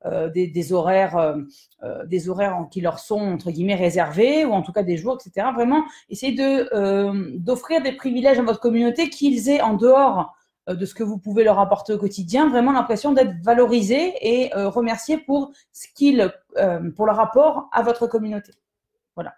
euh, 0.05 0.29
des, 0.29 0.47
des, 0.47 0.71
horaires, 0.71 1.17
euh, 1.17 2.05
des 2.05 2.29
horaires 2.29 2.67
qui 2.71 2.79
leur 2.79 2.99
sont 2.99 3.19
entre 3.19 3.51
guillemets 3.51 3.75
réservés 3.75 4.45
ou 4.45 4.53
en 4.53 4.61
tout 4.61 4.71
cas 4.71 4.83
des 4.83 4.95
jours, 4.95 5.17
etc. 5.19 5.47
Vraiment, 5.53 5.83
essayez 6.09 6.33
de 6.33 7.37
d'offrir 7.37 7.81
des 7.81 7.91
privilèges 7.91 8.39
à 8.39 8.43
votre 8.43 8.61
communauté 8.61 9.09
qu'ils 9.09 9.49
aient 9.49 9.61
en 9.61 9.73
dehors 9.73 10.19
euh, 10.19 10.38
de 10.75 10.85
ce 10.85 10.93
que 10.93 11.03
vous 11.03 11.17
pouvez 11.17 11.43
leur 11.43 11.59
apporter 11.59 11.93
au 11.93 11.97
quotidien, 11.97 12.49
vraiment 12.49 12.71
l'impression 12.71 13.11
d'être 13.11 13.33
valorisé 13.43 14.13
et 14.21 14.55
euh, 14.55 14.69
remercié 14.69 15.17
pour 15.17 15.51
ce 15.71 15.87
qu'ils, 15.95 16.31
euh, 16.57 16.91
pour 16.91 17.05
le 17.05 17.11
rapport 17.11 17.69
à 17.71 17.81
votre 17.81 18.07
communauté. 18.07 18.53
Voilà. 19.15 19.35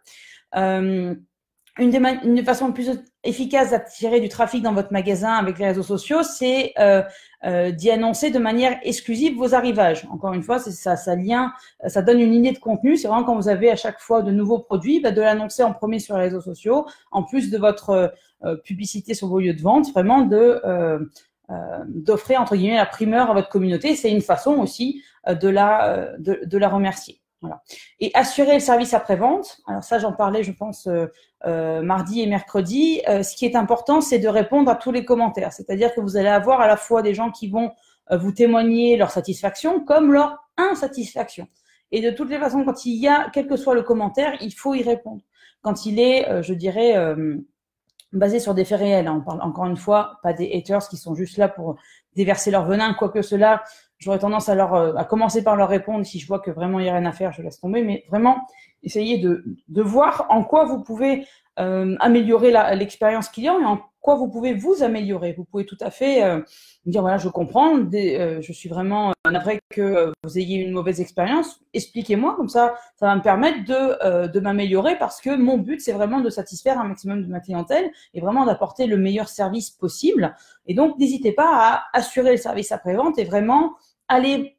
Une 1.80 1.90
des 1.90 2.00
une 2.24 2.44
façons 2.44 2.72
plus 2.74 2.92
efficaces 3.24 3.72
d'attirer 3.72 4.20
du 4.20 4.30
trafic 4.30 4.62
dans 4.62 4.74
votre 4.74 4.92
magasin 4.92 5.34
avec 5.34 5.58
les 5.58 5.68
réseaux 5.68 5.84
sociaux, 5.84 6.22
c'est 6.22 6.74
d'y 7.44 7.90
annoncer 7.90 8.30
de 8.30 8.40
manière 8.40 8.78
exclusive 8.84 9.38
vos 9.38 9.56
arrivages. 9.56 10.06
Encore 10.12 10.34
une 10.34 10.44
fois, 10.44 10.60
ça, 10.60 10.96
ça 10.96 11.16
lien, 11.16 11.54
ça 11.88 12.01
donne 12.01 12.20
une 12.20 12.32
lignée 12.32 12.51
de 12.51 12.60
contenu. 12.60 12.98
C'est 12.98 13.08
vraiment 13.08 13.24
quand 13.24 13.36
vous 13.36 13.48
avez 13.48 13.72
à 13.72 13.75
chaque 13.78 14.00
fois 14.00 14.22
de 14.22 14.32
nouveaux 14.32 14.60
produits, 14.60 15.00
bah, 15.00 15.12
de 15.12 15.22
l'annoncer 15.22 15.63
en 15.63 15.74
premier 15.74 16.00
sur 16.00 16.18
les 16.18 16.24
réseaux 16.24 16.42
sociaux, 16.42 16.86
en 17.12 17.24
plus 17.24 17.50
de 17.50 17.58
votre 17.58 18.12
euh, 18.44 18.56
publicité 18.56 19.13
sur 19.13 19.28
vos 19.28 19.40
lieux 19.40 19.54
de 19.54 19.62
vente, 19.62 19.92
vraiment 19.92 20.22
de 20.22 20.60
euh, 20.66 20.98
euh, 21.51 21.84
d'offrir 21.88 22.42
entre 22.42 22.56
guillemets 22.56 22.78
la 22.78 22.88
primeur 22.88 23.30
à 23.30 23.36
votre 23.36 23.50
communauté. 23.50 23.96
C'est 23.96 24.10
une 24.10 24.22
façon 24.22 24.54
aussi 24.54 25.04
de 25.28 25.48
la 25.48 26.18
de 26.18 26.58
la 26.58 26.68
remercier. 26.68 27.21
Voilà. 27.41 27.62
Et 28.00 28.12
assurer 28.13 28.53
le 28.53 28.60
service 28.60 28.93
après-vente. 28.93 29.62
Alors 29.67 29.83
ça, 29.83 29.98
j'en 29.98 30.13
parlais, 30.13 30.43
je 30.43 30.51
pense, 30.51 30.88
euh, 30.88 31.81
mardi 31.81 32.21
et 32.21 32.27
mercredi. 32.27 33.01
Euh, 33.10 33.24
ce 33.24 33.36
qui 33.36 33.45
est 33.45 33.55
important, 33.55 34.00
c'est 34.00 34.19
de 34.19 34.27
répondre 34.27 34.69
à 34.69 34.75
tous 34.75 34.91
les 34.91 35.05
commentaires. 35.05 35.51
C'est-à-dire 35.51 35.93
que 35.93 36.01
vous 36.01 36.17
allez 36.17 36.29
avoir 36.29 36.62
à 36.62 36.67
la 36.67 36.77
fois 36.77 37.01
des 37.01 37.13
gens 37.13 37.31
qui 37.31 37.50
vont 37.50 37.71
vous 38.12 38.33
témoigner 38.33 38.98
leur 38.98 39.10
satisfaction 39.10 39.79
comme 39.86 40.12
leur 40.12 40.38
insatisfaction. 40.57 41.48
Et 41.91 42.01
de 42.01 42.10
toutes 42.10 42.29
les 42.29 42.39
façons, 42.39 42.65
quand 42.65 42.86
il 42.86 42.95
y 42.95 43.07
a, 43.07 43.29
quel 43.31 43.48
que 43.48 43.55
soit 43.55 43.74
le 43.74 43.83
commentaire, 43.83 44.33
il 44.41 44.51
faut 44.51 44.74
y 44.74 44.83
répondre. 44.83 45.21
Quand 45.62 45.86
il 45.86 45.98
est, 46.00 46.43
je 46.43 46.53
dirais, 46.53 46.93
basé 48.13 48.39
sur 48.39 48.53
des 48.53 48.65
faits 48.65 48.79
réels. 48.79 49.07
Hein. 49.07 49.17
On 49.19 49.21
parle 49.21 49.41
encore 49.41 49.65
une 49.65 49.77
fois 49.77 50.19
pas 50.24 50.33
des 50.33 50.51
haters 50.53 50.88
qui 50.88 50.98
sont 50.98 51.15
juste 51.15 51.38
là 51.38 51.48
pour 51.48 51.77
déverser 52.15 52.51
leur 52.51 52.65
venin, 52.65 52.93
quoique 52.93 53.21
cela, 53.21 53.63
j'aurais 54.01 54.20
tendance 54.20 54.50
à 54.50 54.55
leur 54.55 54.74
euh, 54.74 54.93
à 54.96 55.05
commencer 55.05 55.43
par 55.43 55.55
leur 55.55 55.70
répondre. 55.70 56.05
Si 56.05 56.20
je 56.20 56.27
vois 56.27 56.39
que 56.39 56.51
vraiment 56.51 56.79
il 56.79 56.84
n'y 56.84 56.89
a 56.89 56.93
rien 56.93 57.05
à 57.05 57.13
faire, 57.13 57.31
je 57.31 57.41
laisse 57.41 57.60
tomber. 57.60 57.84
Mais 57.84 58.03
vraiment, 58.10 58.48
essayez 58.84 59.20
de, 59.20 59.46
de 59.70 59.81
voir 59.81 60.25
en 60.29 60.43
quoi 60.43 60.65
vous 60.65 60.84
pouvez 60.84 61.25
euh, 61.60 61.98
améliorer 62.00 62.53
l'expérience 62.75 63.27
client 63.27 63.60
et 63.60 63.65
en 63.65 63.81
quoi 64.00 64.15
vous 64.15 64.29
pouvez 64.29 64.53
vous 64.53 64.84
améliorer. 64.84 65.34
Vous 65.34 65.43
pouvez 65.43 65.65
tout 65.65 65.77
à 65.81 65.91
fait 65.91 66.24
euh, 66.24 66.39
dire 66.86 67.01
voilà, 67.01 67.17
je 67.17 67.27
comprends, 67.27 67.77
euh, 67.77 68.41
je 68.41 68.53
suis 68.53 68.70
vraiment 68.70 69.12
navré 69.29 69.60
que 69.70 70.13
vous 70.24 70.39
ayez 70.39 70.58
une 70.60 70.72
mauvaise 70.72 71.01
expérience. 71.01 71.60
Expliquez-moi, 71.74 72.36
comme 72.36 72.48
ça, 72.48 72.75
ça 72.96 73.05
va 73.05 73.15
me 73.17 73.22
permettre 73.22 73.65
de, 73.65 74.27
de 74.27 74.39
m'améliorer 74.39 74.98
parce 74.98 75.20
que 75.20 75.36
mon 75.36 75.58
but, 75.58 75.81
c'est 75.81 75.91
vraiment 75.91 76.22
de 76.22 76.29
satisfaire 76.29 76.79
un 76.79 76.86
maximum 76.86 77.22
de 77.22 77.27
ma 77.27 77.41
clientèle 77.41 77.91
et 78.13 78.22
vraiment 78.22 78.46
d'apporter 78.46 78.88
le 78.88 78.96
meilleur 78.96 79.27
service 79.27 79.70
possible. 79.70 80.36
Et 80.67 80.74
donc, 80.74 80.98
n'hésitez 80.98 81.34
pas 81.34 81.50
à 81.51 81.84
assurer 81.93 82.31
le 82.31 82.38
service 82.38 82.72
après-vente 82.72 83.20
et 83.20 83.25
vraiment 83.25 83.74
aller 84.12 84.58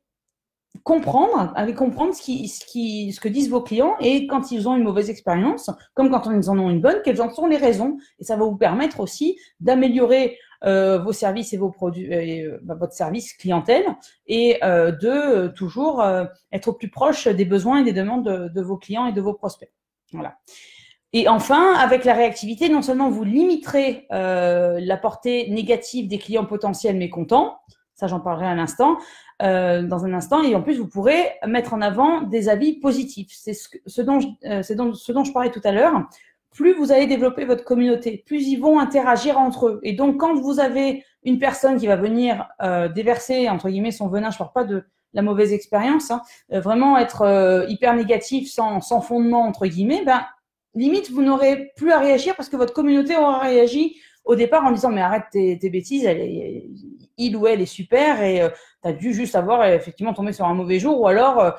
comprendre, 0.85 1.54
comprendre 1.76 2.14
ce, 2.14 3.21
que 3.21 3.28
disent 3.28 3.50
vos 3.50 3.61
clients 3.61 3.94
et 4.00 4.26
quand 4.26 4.50
ils 4.50 4.68
ont 4.68 4.76
une 4.76 4.82
mauvaise 4.82 5.11
expérience, 5.11 5.71
comme 5.94 6.11
quand 6.11 6.30
ils 6.30 6.50
en 6.50 6.59
ont 6.59 6.71
une 6.71 6.80
bonne, 6.80 7.00
quelles 7.04 7.21
en 7.21 7.30
sont 7.30 7.47
les 7.47 7.59
raisons. 7.59 7.99
Et 8.18 8.25
ça 8.25 8.37
va 8.37 8.44
vous 8.44 8.56
permettre 8.56 9.00
aussi 9.00 9.38
d'améliorer 9.61 10.38
euh, 10.64 10.99
vos 10.99 11.12
services 11.12 11.52
et 11.52 11.56
vos 11.56 11.71
produits, 11.71 12.12
euh, 12.12 12.59
bah, 12.62 12.75
votre 12.75 12.94
service 12.94 13.35
clientèle 13.35 13.85
et 14.26 14.59
euh, 14.64 14.92
de 14.92 15.49
toujours 15.49 16.00
euh, 16.00 16.25
être 16.52 16.68
au 16.68 16.73
plus 16.73 16.88
proche 16.88 17.28
des 17.28 17.44
besoins 17.44 17.80
et 17.80 17.85
des 17.85 17.92
demandes 17.92 18.25
de, 18.25 18.62
vos 18.62 18.76
clients 18.76 19.06
et 19.06 19.12
de 19.12 19.21
vos 19.21 19.35
prospects. 19.35 19.73
Voilà. 20.12 20.37
Et 21.14 21.28
enfin, 21.28 21.75
avec 21.75 22.04
la 22.04 22.14
réactivité, 22.14 22.71
non 22.71 22.80
seulement 22.80 23.11
vous 23.11 23.25
limiterez 23.25 24.06
euh, 24.12 24.80
la 24.80 24.97
portée 24.97 25.50
négative 25.50 26.09
des 26.09 26.18
clients 26.18 26.47
potentiels 26.47 26.97
mécontents, 26.97 27.59
ça 27.94 28.06
j'en 28.06 28.20
parlerai 28.20 28.46
à 28.46 28.54
l'instant, 28.54 28.99
euh, 29.42 29.82
dans 29.82 30.04
un 30.04 30.12
instant. 30.14 30.42
Et 30.42 30.54
en 30.54 30.62
plus, 30.62 30.78
vous 30.78 30.88
pourrez 30.88 31.32
mettre 31.46 31.75
en 31.75 31.80
avant 31.80 32.22
des 32.22 32.49
avis 32.49 32.80
positifs. 32.80 33.30
C'est 33.32 33.54
ce, 33.54 33.68
ce, 33.87 34.02
dont 34.02 34.20
je, 34.20 34.28
euh, 34.44 34.62
ce 34.62 35.12
dont 35.12 35.25
je 35.25 35.32
parlais 35.32 35.50
tout 35.50 35.61
à 35.64 35.72
l'heure. 35.72 36.08
Plus 36.52 36.75
vous 36.75 36.92
allez 36.92 37.06
développer 37.06 37.46
votre 37.46 37.64
communauté, 37.64 38.22
plus 38.26 38.46
ils 38.49 38.61
vont 38.61 38.78
interagir 38.78 39.38
entre 39.38 39.68
eux. 39.68 39.80
Et 39.82 39.94
donc, 39.94 40.18
quand 40.18 40.34
vous 40.34 40.61
avez 40.61 41.02
une 41.25 41.38
personne 41.38 41.78
qui 41.78 41.87
va 41.87 41.96
venir 41.96 42.49
euh, 42.61 42.88
déverser, 42.88 43.49
entre 43.49 43.70
guillemets, 43.70 43.90
son 43.90 44.08
venin, 44.08 44.30
je 44.30 44.38
parle 44.38 44.52
pas 44.52 44.64
de 44.64 44.84
la 45.14 45.22
mauvaise 45.22 45.52
expérience, 45.52 46.11
hein, 46.11 46.22
euh, 46.52 46.61
vraiment 46.61 46.99
être 46.99 47.22
euh, 47.22 47.64
hyper 47.68 47.94
négatif, 47.94 48.50
sans, 48.50 48.80
sans 48.80 49.00
fondement, 49.00 49.44
entre 49.44 49.66
guillemets, 49.66 50.02
ben, 50.04 50.25
limite, 50.75 51.11
vous 51.11 51.22
n'aurez 51.22 51.72
plus 51.76 51.92
à 51.92 51.99
réagir 51.99 52.34
parce 52.37 52.49
que 52.49 52.56
votre 52.56 52.72
communauté 52.72 53.16
aura 53.16 53.38
réagi 53.40 53.96
au 54.24 54.36
départ 54.36 54.64
en 54.64 54.72
disant 54.72 54.90
mais 54.90 55.00
arrête 55.00 55.24
tes, 55.30 55.58
tes 55.58 55.70
bêtises, 55.70 56.08
il 57.16 57.36
ou 57.36 57.46
elle 57.46 57.60
est 57.60 57.66
super 57.66 58.22
et 58.22 58.50
tu 58.82 58.88
as 58.88 58.92
dû 58.92 59.12
juste 59.12 59.34
avoir 59.34 59.66
effectivement 59.66 60.14
tombé 60.14 60.32
sur 60.32 60.46
un 60.46 60.54
mauvais 60.54 60.78
jour 60.78 61.00
ou 61.00 61.06
alors 61.06 61.54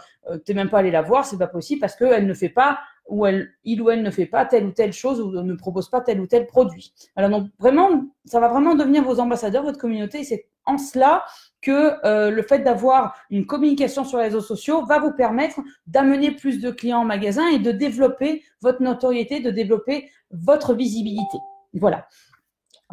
tu 0.46 0.51
n'es 0.51 0.55
même 0.55 0.70
pas 0.70 0.79
allé 0.79 0.91
la 0.91 1.01
voir, 1.01 1.25
c'est 1.25 1.38
pas 1.38 1.48
possible 1.48 1.82
parce 1.82 1.96
qu'elle 1.96 2.25
ne 2.25 2.34
fait 2.34 2.50
pas 2.50 2.79
ou 3.08 3.25
elle, 3.25 3.51
il 3.63 3.82
ou 3.82 3.89
elle 3.89 4.01
ne 4.01 4.12
fait 4.12 4.25
pas 4.25 4.46
telle 4.46 4.65
ou 4.65 4.72
telle 4.72 4.93
chose 4.93 5.20
ou 5.20 5.32
ne 5.32 5.53
propose 5.55 5.89
pas 5.89 6.01
tel 6.01 6.20
ou 6.22 6.27
tel 6.27 6.48
produit. 6.48 6.93
Alors 7.15 7.29
donc 7.29 7.50
vraiment, 7.60 8.05
ça 8.25 8.39
va 8.39 8.48
vraiment 8.48 8.75
devenir 8.75 9.03
vos 9.03 9.20
ambassadeurs, 9.20 9.63
votre 9.63 9.79
communauté. 9.79 10.24
C'est 10.24 10.48
en 10.65 10.77
cela 10.77 11.25
que 11.62 12.05
euh, 12.05 12.29
le 12.29 12.41
fait 12.41 12.60
d'avoir 12.60 13.15
une 13.29 13.46
communication 13.46 14.05
sur 14.05 14.17
les 14.17 14.25
réseaux 14.25 14.41
sociaux 14.41 14.86
va 14.86 15.00
vous 15.00 15.12
permettre 15.12 15.60
d'amener 15.88 16.32
plus 16.32 16.62
de 16.62 16.72
clients 16.72 17.00
en 17.01 17.05
magasin 17.05 17.48
et 17.50 17.60
de 17.60 17.72
développer 17.72 18.43
votre 18.62 18.82
notoriété, 18.82 19.41
de 19.41 19.51
développer 19.51 20.10
votre 20.32 20.74
visibilité. 20.74 21.38
Voilà. 21.74 22.08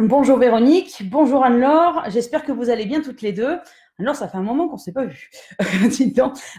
Bonjour 0.02 0.38
Véronique, 0.38 1.02
bonjour 1.10 1.44
Anne-Laure, 1.44 2.04
j'espère 2.08 2.46
que 2.46 2.52
vous 2.52 2.70
allez 2.70 2.86
bien 2.86 3.02
toutes 3.02 3.20
les 3.20 3.34
deux. 3.34 3.58
Alors, 3.98 4.16
ça 4.16 4.28
fait 4.28 4.38
un 4.38 4.42
moment 4.42 4.66
qu'on 4.66 4.76
ne 4.76 4.80
s'est 4.80 4.94
pas 4.94 5.04
vu. 5.04 5.28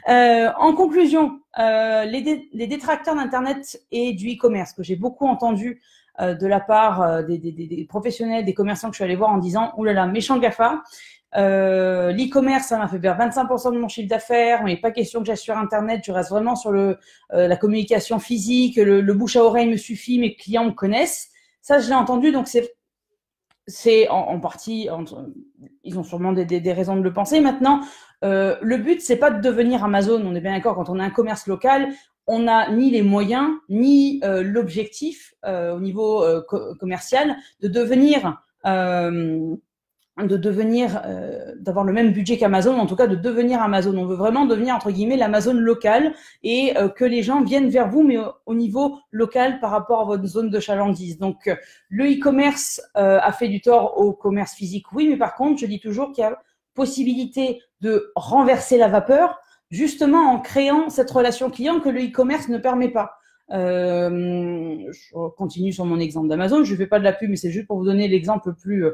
euh, 0.09 0.49
en 0.59 0.73
conclusion, 0.75 1.39
euh, 1.57 2.05
les, 2.05 2.67
détracteurs 2.67 3.15
d'Internet 3.15 3.81
et 3.91 4.13
du 4.13 4.35
e-commerce 4.35 4.73
que 4.73 4.83
j'ai 4.83 4.95
beaucoup 4.95 5.25
entendu 5.25 5.81
euh, 6.19 6.35
de 6.35 6.45
la 6.45 6.59
part 6.59 7.23
des, 7.23 7.87
professionnels, 7.89 8.45
des 8.45 8.53
commerçants 8.53 8.89
que 8.89 8.93
je 8.93 8.97
suis 8.97 9.05
allée 9.05 9.15
voir 9.15 9.31
en 9.31 9.39
disant 9.39 9.73
«Ouh 9.77 9.85
là 9.85 9.93
là, 9.93 10.05
méchant 10.05 10.37
GAFA 10.37 10.83
L'e-commerce, 11.33 12.67
ça 12.67 12.77
m'a 12.77 12.87
fait 12.87 12.99
perdre 12.99 13.23
25% 13.23 13.73
de 13.73 13.79
mon 13.79 13.87
chiffre 13.87 14.07
d'affaires, 14.07 14.63
mais 14.63 14.77
pas 14.77 14.91
question 14.91 15.21
que 15.21 15.25
j'aille 15.25 15.37
sur 15.37 15.57
Internet, 15.57 16.03
je 16.05 16.11
reste 16.11 16.29
vraiment 16.29 16.55
sur 16.55 16.71
le, 16.71 16.99
la 17.31 17.57
communication 17.57 18.19
physique, 18.19 18.75
le, 18.75 19.01
le 19.01 19.13
bouche 19.15 19.35
à 19.35 19.43
oreille 19.43 19.67
me 19.67 19.77
suffit, 19.77 20.19
mes 20.19 20.35
clients 20.35 20.65
me 20.65 20.73
connaissent.» 20.73 21.29
Ça, 21.63 21.79
je 21.79 21.87
l'ai 21.89 21.95
entendu, 21.95 22.31
donc 22.31 22.47
c'est 22.47 22.73
c'est 23.71 24.07
en, 24.09 24.39
partie, 24.39 24.89
ils 25.83 25.99
ont 25.99 26.03
sûrement 26.03 26.33
des, 26.33 26.73
raisons 26.73 26.95
de 26.95 27.01
le 27.01 27.13
penser. 27.13 27.39
Maintenant, 27.39 27.81
euh, 28.23 28.55
le 28.61 28.77
but, 28.77 29.01
c'est 29.01 29.15
pas 29.15 29.31
de 29.31 29.41
devenir 29.41 29.83
Amazon. 29.83 30.21
On 30.25 30.35
est 30.35 30.41
bien 30.41 30.53
d'accord. 30.53 30.75
Quand 30.75 30.89
on 30.89 30.99
a 30.99 31.03
un 31.03 31.09
commerce 31.09 31.47
local, 31.47 31.89
on 32.27 32.39
n'a 32.39 32.71
ni 32.71 32.91
les 32.91 33.01
moyens 33.01 33.49
ni 33.69 34.21
euh, 34.23 34.43
l'objectif 34.43 35.33
euh, 35.45 35.75
au 35.75 35.79
niveau 35.79 36.23
commercial 36.79 37.35
de 37.61 37.67
devenir 37.67 38.43
de 40.17 40.37
devenir, 40.37 41.01
euh, 41.05 41.53
d'avoir 41.59 41.85
le 41.85 41.93
même 41.93 42.11
budget 42.11 42.37
qu'Amazon, 42.37 42.77
en 42.77 42.85
tout 42.85 42.95
cas 42.95 43.07
de 43.07 43.15
devenir 43.15 43.61
Amazon. 43.61 43.97
On 43.97 44.05
veut 44.05 44.15
vraiment 44.15 44.45
devenir 44.45 44.75
entre 44.75 44.91
guillemets 44.91 45.15
l'Amazon 45.15 45.53
local 45.53 46.13
et 46.43 46.77
euh, 46.77 46.89
que 46.89 47.05
les 47.05 47.23
gens 47.23 47.41
viennent 47.43 47.69
vers 47.69 47.89
vous, 47.89 48.03
mais 48.03 48.17
au, 48.45 48.53
niveau 48.53 48.99
local 49.11 49.59
par 49.59 49.71
rapport 49.71 50.01
à 50.01 50.05
votre 50.05 50.25
zone 50.25 50.49
de 50.49 50.59
chalandise. 50.59 51.17
Donc 51.17 51.47
euh, 51.47 51.55
le 51.89 52.05
e-commerce 52.11 52.81
a 52.93 53.31
fait 53.31 53.47
du 53.47 53.61
tort 53.61 53.97
au 53.97 54.11
commerce 54.11 54.53
physique, 54.53 54.91
oui, 54.91 55.07
mais 55.09 55.17
par 55.17 55.35
contre, 55.35 55.61
je 55.61 55.65
dis 55.65 55.79
toujours 55.79 56.11
qu'il 56.11 56.23
y 56.23 56.27
a 56.27 56.37
possibilité 56.73 57.61
de 57.81 58.11
renverser 58.15 58.77
la 58.77 58.87
vapeur, 58.87 59.39
justement 59.69 60.31
en 60.31 60.39
créant 60.39 60.89
cette 60.89 61.09
relation 61.09 61.49
client 61.49 61.79
que 61.79 61.89
le 61.89 62.01
e-commerce 62.01 62.49
ne 62.49 62.57
permet 62.57 62.89
pas. 62.89 63.13
je 63.49 65.29
continue 65.37 65.73
sur 65.73 65.85
mon 65.85 65.99
exemple 65.99 66.27
d'Amazon. 66.27 66.63
Je 66.63 66.73
ne 66.73 66.77
fais 66.77 66.87
pas 66.87 66.99
de 66.99 67.03
la 67.03 67.13
pub, 67.13 67.29
mais 67.29 67.35
c'est 67.37 67.51
juste 67.51 67.67
pour 67.67 67.77
vous 67.77 67.85
donner 67.85 68.07
l'exemple 68.07 68.53
plus 68.53 68.85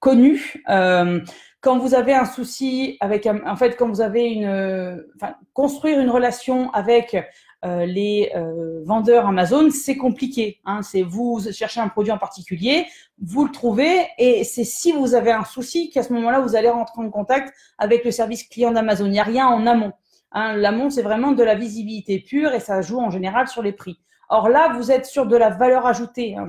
connu. 0.00 0.62
Euh, 0.68 1.20
quand 1.60 1.78
vous 1.78 1.94
avez 1.94 2.14
un 2.14 2.24
souci 2.24 2.96
avec, 3.00 3.26
en 3.26 3.56
fait, 3.56 3.76
quand 3.76 3.88
vous 3.88 4.00
avez 4.00 4.28
une, 4.28 5.04
construire 5.52 5.98
une 5.98 6.10
relation 6.10 6.70
avec 6.70 7.16
euh, 7.64 7.84
les 7.84 8.30
euh, 8.36 8.82
vendeurs 8.84 9.26
Amazon, 9.26 9.70
c'est 9.70 9.96
compliqué. 9.96 10.60
Hein, 10.64 10.82
c'est 10.82 11.02
vous 11.02 11.40
cherchez 11.50 11.80
un 11.80 11.88
produit 11.88 12.12
en 12.12 12.18
particulier, 12.18 12.86
vous 13.20 13.44
le 13.44 13.50
trouvez, 13.50 14.06
et 14.18 14.44
c'est 14.44 14.62
si 14.62 14.92
vous 14.92 15.14
avez 15.14 15.32
un 15.32 15.44
souci 15.44 15.90
qu'à 15.90 16.04
ce 16.04 16.12
moment-là, 16.12 16.38
vous 16.38 16.54
allez 16.54 16.70
rentrer 16.70 17.02
en 17.02 17.10
contact 17.10 17.52
avec 17.78 18.04
le 18.04 18.12
service 18.12 18.44
client 18.44 18.70
d'Amazon. 18.70 19.06
Il 19.06 19.10
n'y 19.10 19.20
a 19.20 19.24
rien 19.24 19.48
en 19.48 19.66
amont. 19.66 19.92
Hein, 20.30 20.56
L'amont, 20.56 20.90
c'est 20.90 21.02
vraiment 21.02 21.32
de 21.32 21.42
la 21.42 21.56
visibilité 21.56 22.20
pure 22.20 22.52
et 22.52 22.60
ça 22.60 22.80
joue 22.82 23.00
en 23.00 23.10
général 23.10 23.48
sur 23.48 23.62
les 23.62 23.72
prix. 23.72 23.98
Or 24.28 24.48
là, 24.48 24.74
vous 24.76 24.92
êtes 24.92 25.06
sur 25.06 25.26
de 25.26 25.36
la 25.36 25.50
valeur 25.50 25.86
ajoutée. 25.86 26.36
Hein, 26.36 26.46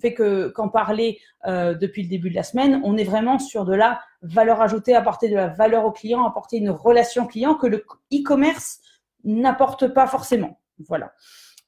fait 0.00 0.14
que 0.14 0.48
qu'en 0.48 0.68
parler 0.68 1.18
euh, 1.46 1.74
depuis 1.74 2.02
le 2.02 2.08
début 2.08 2.30
de 2.30 2.34
la 2.34 2.42
semaine, 2.42 2.80
on 2.84 2.96
est 2.96 3.04
vraiment 3.04 3.38
sur 3.38 3.64
de 3.64 3.74
la 3.74 4.00
valeur 4.22 4.60
ajoutée, 4.60 4.94
apporter 4.94 5.28
de 5.28 5.36
la 5.36 5.48
valeur 5.48 5.84
au 5.84 5.92
client, 5.92 6.26
apporter 6.26 6.58
une 6.58 6.70
relation 6.70 7.26
client 7.26 7.54
que 7.54 7.66
le 7.66 7.84
e-commerce 8.12 8.80
n'apporte 9.24 9.88
pas 9.88 10.06
forcément. 10.06 10.58
Voilà. 10.88 11.12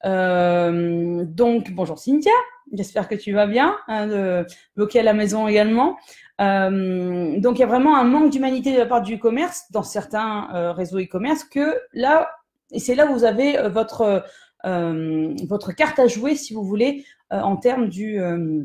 Euh, 0.05 1.25
donc 1.25 1.71
bonjour 1.71 1.99
Cynthia, 1.99 2.33
j'espère 2.73 3.09
que 3.09 3.15
tu 3.15 3.33
vas 3.33 3.47
bien, 3.47 3.77
hein, 3.87 4.09
de 4.09 4.47
bloquer 4.75 5.01
à 5.01 5.03
la 5.05 5.15
maison 5.15 5.47
également. 5.47 5.97
Euh, 6.41 7.39
donc 7.39 7.59
il 7.59 7.61
y 7.61 7.65
a 7.65 7.69
vraiment 7.69 7.97
un 7.97 8.05
manque 8.05 8.31
d'humanité 8.31 8.73
de 8.73 8.79
la 8.79 8.87
part 8.87 9.03
du 9.03 9.15
e-commerce 9.15 9.65
dans 9.71 9.85
certains 9.85 10.73
réseaux 10.73 10.99
e-commerce 10.99 11.45
que 11.45 11.79
là, 11.93 12.31
et 12.73 12.81
c'est 12.81 12.95
là 12.97 13.07
où 13.07 13.13
vous 13.13 13.25
avez 13.25 13.69
votre 13.69 14.25
votre 14.65 15.73
carte 15.73 15.99
à 15.99 16.07
jouer, 16.07 16.37
si 16.37 16.55
vous 16.55 16.65
voulez, 16.65 17.05
en 17.41 17.57
termes 17.57 17.89
du 17.89 18.21
euh, 18.21 18.65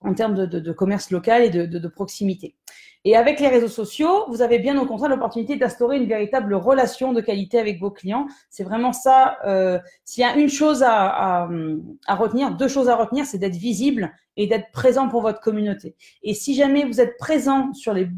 en 0.00 0.12
termes 0.12 0.46
de, 0.46 0.72
commerce 0.72 1.10
local 1.10 1.42
et 1.42 1.48
de, 1.48 1.88
proximité. 1.88 2.54
Et 3.06 3.16
avec 3.16 3.40
les 3.40 3.48
réseaux 3.48 3.68
sociaux, 3.68 4.26
vous 4.28 4.42
avez 4.42 4.58
bien 4.58 4.78
au 4.78 4.84
contraire 4.84 5.08
l'opportunité 5.08 5.56
d'instaurer 5.56 5.96
une 5.96 6.06
véritable 6.06 6.54
relation 6.54 7.14
de 7.14 7.22
qualité 7.22 7.58
avec 7.58 7.80
vos 7.80 7.90
clients. 7.90 8.26
C'est 8.50 8.64
vraiment 8.64 8.92
ça. 8.92 9.38
Euh, 9.46 9.78
S'il 10.04 10.20
y 10.20 10.24
a 10.24 10.36
une 10.36 10.50
chose 10.50 10.82
à, 10.82 11.06
à, 11.06 11.48
à, 12.06 12.14
retenir, 12.16 12.54
deux 12.54 12.68
choses 12.68 12.90
à 12.90 12.96
retenir, 12.96 13.24
c'est 13.24 13.38
d'être 13.38 13.56
visible 13.56 14.12
et 14.36 14.46
d'être 14.46 14.70
présent 14.72 15.08
pour 15.08 15.22
votre 15.22 15.40
communauté. 15.40 15.96
Et 16.22 16.34
si 16.34 16.54
jamais 16.54 16.84
vous 16.84 17.00
êtes 17.00 17.16
présent 17.16 17.72
sur 17.72 17.94
les 17.94 18.08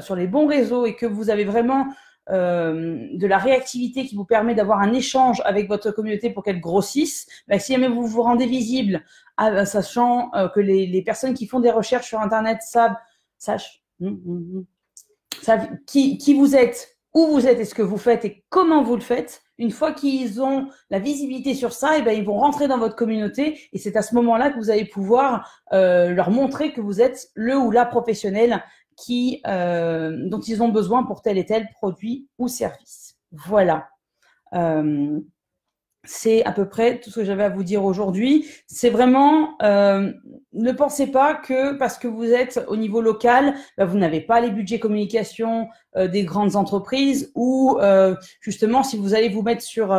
sur 0.00 0.16
les 0.16 0.26
bons 0.26 0.46
réseaux 0.46 0.86
et 0.86 0.96
que 0.96 1.06
vous 1.06 1.30
avez 1.30 1.44
vraiment 1.44 1.86
euh, 2.30 3.06
de 3.12 3.26
la 3.26 3.36
réactivité 3.36 4.06
qui 4.06 4.16
vous 4.16 4.24
permet 4.24 4.54
d'avoir 4.54 4.80
un 4.80 4.94
échange 4.94 5.42
avec 5.44 5.68
votre 5.68 5.90
communauté 5.90 6.30
pour 6.30 6.42
qu'elle 6.42 6.60
grossisse, 6.60 7.26
ben, 7.48 7.58
si 7.58 7.72
jamais 7.72 7.88
vous 7.88 8.06
vous 8.06 8.22
rendez 8.22 8.46
visible, 8.46 9.04
ah, 9.36 9.66
sachant 9.66 10.32
euh, 10.34 10.48
que 10.48 10.60
les, 10.60 11.02
personnes 11.02 11.34
qui 11.34 11.46
font 11.46 11.60
des 11.60 11.70
recherches 11.70 12.08
sur 12.08 12.20
Internet 12.20 12.60
hum, 12.76 12.86
hum, 14.00 14.20
hum, 14.26 14.64
savent 15.42 15.68
qui, 15.86 16.16
qui 16.16 16.34
vous 16.34 16.56
êtes, 16.56 16.96
où 17.12 17.26
vous 17.26 17.46
êtes 17.46 17.60
et 17.60 17.64
ce 17.64 17.74
que 17.74 17.82
vous 17.82 17.98
faites 17.98 18.24
et 18.24 18.44
comment 18.48 18.82
vous 18.82 18.96
le 18.96 19.02
faites, 19.02 19.42
une 19.58 19.70
fois 19.70 19.92
qu'ils 19.92 20.42
ont 20.42 20.68
la 20.90 20.98
visibilité 20.98 21.54
sur 21.54 21.72
ça, 21.72 21.96
et 21.96 22.02
ben 22.02 22.12
ils 22.12 22.24
vont 22.24 22.38
rentrer 22.38 22.66
dans 22.66 22.78
votre 22.78 22.96
communauté 22.96 23.60
et 23.72 23.78
c'est 23.78 23.96
à 23.96 24.02
ce 24.02 24.14
moment-là 24.16 24.50
que 24.50 24.56
vous 24.56 24.70
allez 24.70 24.84
pouvoir 24.84 25.62
euh, 25.72 26.10
leur 26.10 26.30
montrer 26.30 26.72
que 26.72 26.80
vous 26.80 27.00
êtes 27.00 27.28
le 27.34 27.56
ou 27.56 27.70
la 27.70 27.86
professionnel 27.86 28.64
euh, 29.46 30.28
dont 30.28 30.40
ils 30.40 30.62
ont 30.62 30.68
besoin 30.68 31.04
pour 31.04 31.22
tel 31.22 31.38
et 31.38 31.46
tel 31.46 31.68
produit 31.70 32.28
ou 32.38 32.48
service. 32.48 33.16
Voilà. 33.32 33.88
Euh, 34.54 35.20
c'est 36.06 36.44
à 36.44 36.52
peu 36.52 36.68
près 36.68 37.00
tout 37.00 37.10
ce 37.10 37.20
que 37.20 37.24
j'avais 37.24 37.44
à 37.44 37.48
vous 37.48 37.64
dire 37.64 37.82
aujourd'hui. 37.82 38.46
C'est 38.66 38.90
vraiment, 38.90 39.56
euh, 39.62 40.12
ne 40.52 40.72
pensez 40.72 41.06
pas 41.06 41.34
que 41.34 41.72
parce 41.78 41.96
que 41.96 42.06
vous 42.06 42.30
êtes 42.30 42.62
au 42.68 42.76
niveau 42.76 43.00
local, 43.00 43.54
bah, 43.78 43.86
vous 43.86 43.96
n'avez 43.96 44.20
pas 44.20 44.40
les 44.40 44.50
budgets 44.50 44.78
communication 44.78 45.68
des 45.96 46.24
grandes 46.24 46.56
entreprises 46.56 47.32
ou 47.34 47.78
justement 48.40 48.82
si 48.82 48.98
vous 48.98 49.14
allez 49.14 49.30
vous 49.30 49.42
mettre 49.42 49.62
sur, 49.62 49.96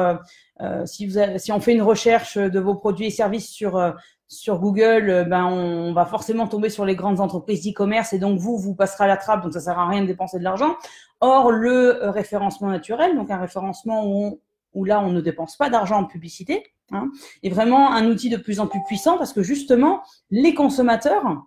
si 0.85 1.51
on 1.51 1.59
fait 1.59 1.73
une 1.73 1.81
recherche 1.81 2.37
de 2.37 2.59
vos 2.59 2.75
produits 2.75 3.07
et 3.07 3.11
services 3.11 3.49
sur 3.49 3.95
sur 4.27 4.59
Google, 4.59 5.09
euh, 5.09 5.23
ben 5.23 5.45
on 5.45 5.93
va 5.93 6.05
forcément 6.05 6.47
tomber 6.47 6.69
sur 6.69 6.85
les 6.85 6.95
grandes 6.95 7.19
entreprises 7.19 7.63
d'e-commerce 7.63 8.13
et 8.13 8.19
donc 8.19 8.39
vous, 8.39 8.57
vous 8.57 8.75
passerez 8.75 9.03
à 9.03 9.07
la 9.07 9.17
trappe, 9.17 9.43
donc 9.43 9.53
ça 9.53 9.59
sert 9.59 9.77
à 9.77 9.87
rien 9.87 10.01
de 10.01 10.07
dépenser 10.07 10.39
de 10.39 10.43
l'argent. 10.43 10.75
Or, 11.21 11.51
le 11.51 12.03
euh, 12.03 12.11
référencement 12.11 12.69
naturel, 12.69 13.15
donc 13.15 13.29
un 13.31 13.37
référencement 13.37 14.05
où, 14.05 14.41
où 14.73 14.85
là, 14.85 14.99
on 15.01 15.11
ne 15.11 15.21
dépense 15.21 15.57
pas 15.57 15.69
d'argent 15.69 15.99
en 15.99 16.05
publicité, 16.05 16.63
hein, 16.91 17.09
est 17.43 17.49
vraiment 17.49 17.91
un 17.91 18.07
outil 18.07 18.29
de 18.29 18.37
plus 18.37 18.59
en 18.59 18.67
plus 18.67 18.81
puissant 18.87 19.17
parce 19.17 19.33
que 19.33 19.43
justement, 19.43 20.01
les 20.31 20.53
consommateurs, 20.53 21.43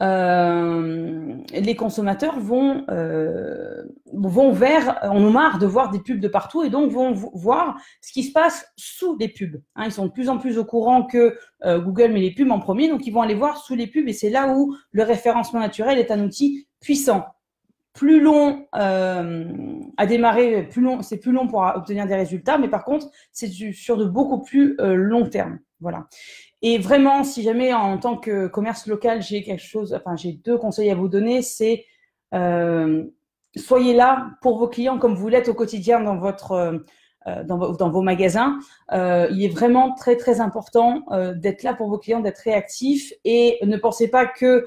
euh, 0.00 1.34
les 1.52 1.74
consommateurs 1.74 2.38
vont 2.38 2.84
euh, 2.88 3.82
vont 4.12 4.52
vers, 4.52 4.98
on 5.02 5.26
a 5.26 5.30
marre 5.30 5.58
de 5.58 5.66
voir 5.66 5.90
des 5.90 5.98
pubs 5.98 6.20
de 6.20 6.28
partout 6.28 6.62
et 6.62 6.70
donc 6.70 6.92
vont 6.92 7.12
voir 7.12 7.80
ce 8.00 8.12
qui 8.12 8.22
se 8.22 8.32
passe 8.32 8.66
sous 8.76 9.16
les 9.18 9.28
pubs. 9.28 9.60
Hein, 9.74 9.84
ils 9.86 9.92
sont 9.92 10.06
de 10.06 10.12
plus 10.12 10.28
en 10.28 10.38
plus 10.38 10.56
au 10.58 10.64
courant 10.64 11.04
que 11.04 11.36
euh, 11.64 11.80
Google 11.80 12.12
met 12.12 12.20
les 12.20 12.32
pubs 12.32 12.50
en 12.50 12.60
premier, 12.60 12.88
donc 12.88 13.06
ils 13.06 13.12
vont 13.12 13.22
aller 13.22 13.34
voir 13.34 13.58
sous 13.58 13.74
les 13.74 13.88
pubs 13.88 14.06
et 14.06 14.12
c'est 14.12 14.30
là 14.30 14.54
où 14.54 14.76
le 14.92 15.02
référencement 15.02 15.60
naturel 15.60 15.98
est 15.98 16.12
un 16.12 16.22
outil 16.22 16.68
puissant. 16.80 17.26
Plus 17.92 18.20
long 18.20 18.68
à 18.72 20.06
démarrer, 20.06 20.68
plus 20.68 20.82
long, 20.82 21.02
c'est 21.02 21.18
plus 21.18 21.32
long 21.32 21.48
pour 21.48 21.62
obtenir 21.62 22.06
des 22.06 22.14
résultats, 22.14 22.56
mais 22.56 22.68
par 22.68 22.84
contre, 22.84 23.08
c'est 23.32 23.48
sur 23.72 23.96
de 23.96 24.04
beaucoup 24.04 24.40
plus 24.40 24.76
long 24.78 25.28
terme. 25.28 25.58
Voilà. 25.80 26.06
Et 26.62 26.78
vraiment, 26.78 27.24
si 27.24 27.42
jamais 27.42 27.72
en 27.72 27.98
tant 27.98 28.16
que 28.16 28.48
commerce 28.48 28.86
local, 28.86 29.22
j'ai 29.22 29.42
quelque 29.42 29.62
chose, 29.62 29.94
enfin 29.94 30.16
j'ai 30.16 30.32
deux 30.32 30.58
conseils 30.58 30.90
à 30.90 30.94
vous 30.94 31.08
donner, 31.08 31.42
c'est 31.42 31.84
euh, 32.34 33.04
soyez 33.56 33.94
là 33.94 34.30
pour 34.42 34.58
vos 34.58 34.68
clients 34.68 34.98
comme 34.98 35.14
vous 35.14 35.28
l'êtes 35.28 35.48
au 35.48 35.54
quotidien 35.54 36.00
dans 36.00 36.16
votre 36.16 36.52
euh, 36.52 37.42
vos, 37.48 37.76
dans, 37.76 37.90
vos 37.90 38.02
magasins. 38.02 38.58
Euh, 38.92 39.28
il 39.30 39.44
est 39.44 39.48
vraiment 39.48 39.94
très 39.94 40.16
très 40.16 40.40
important 40.40 41.02
euh, 41.12 41.32
d'être 41.34 41.62
là 41.62 41.74
pour 41.74 41.88
vos 41.88 41.98
clients, 41.98 42.20
d'être 42.20 42.38
réactif 42.38 43.12
et 43.24 43.58
ne 43.62 43.76
pensez 43.76 44.08
pas 44.08 44.26
que 44.26 44.64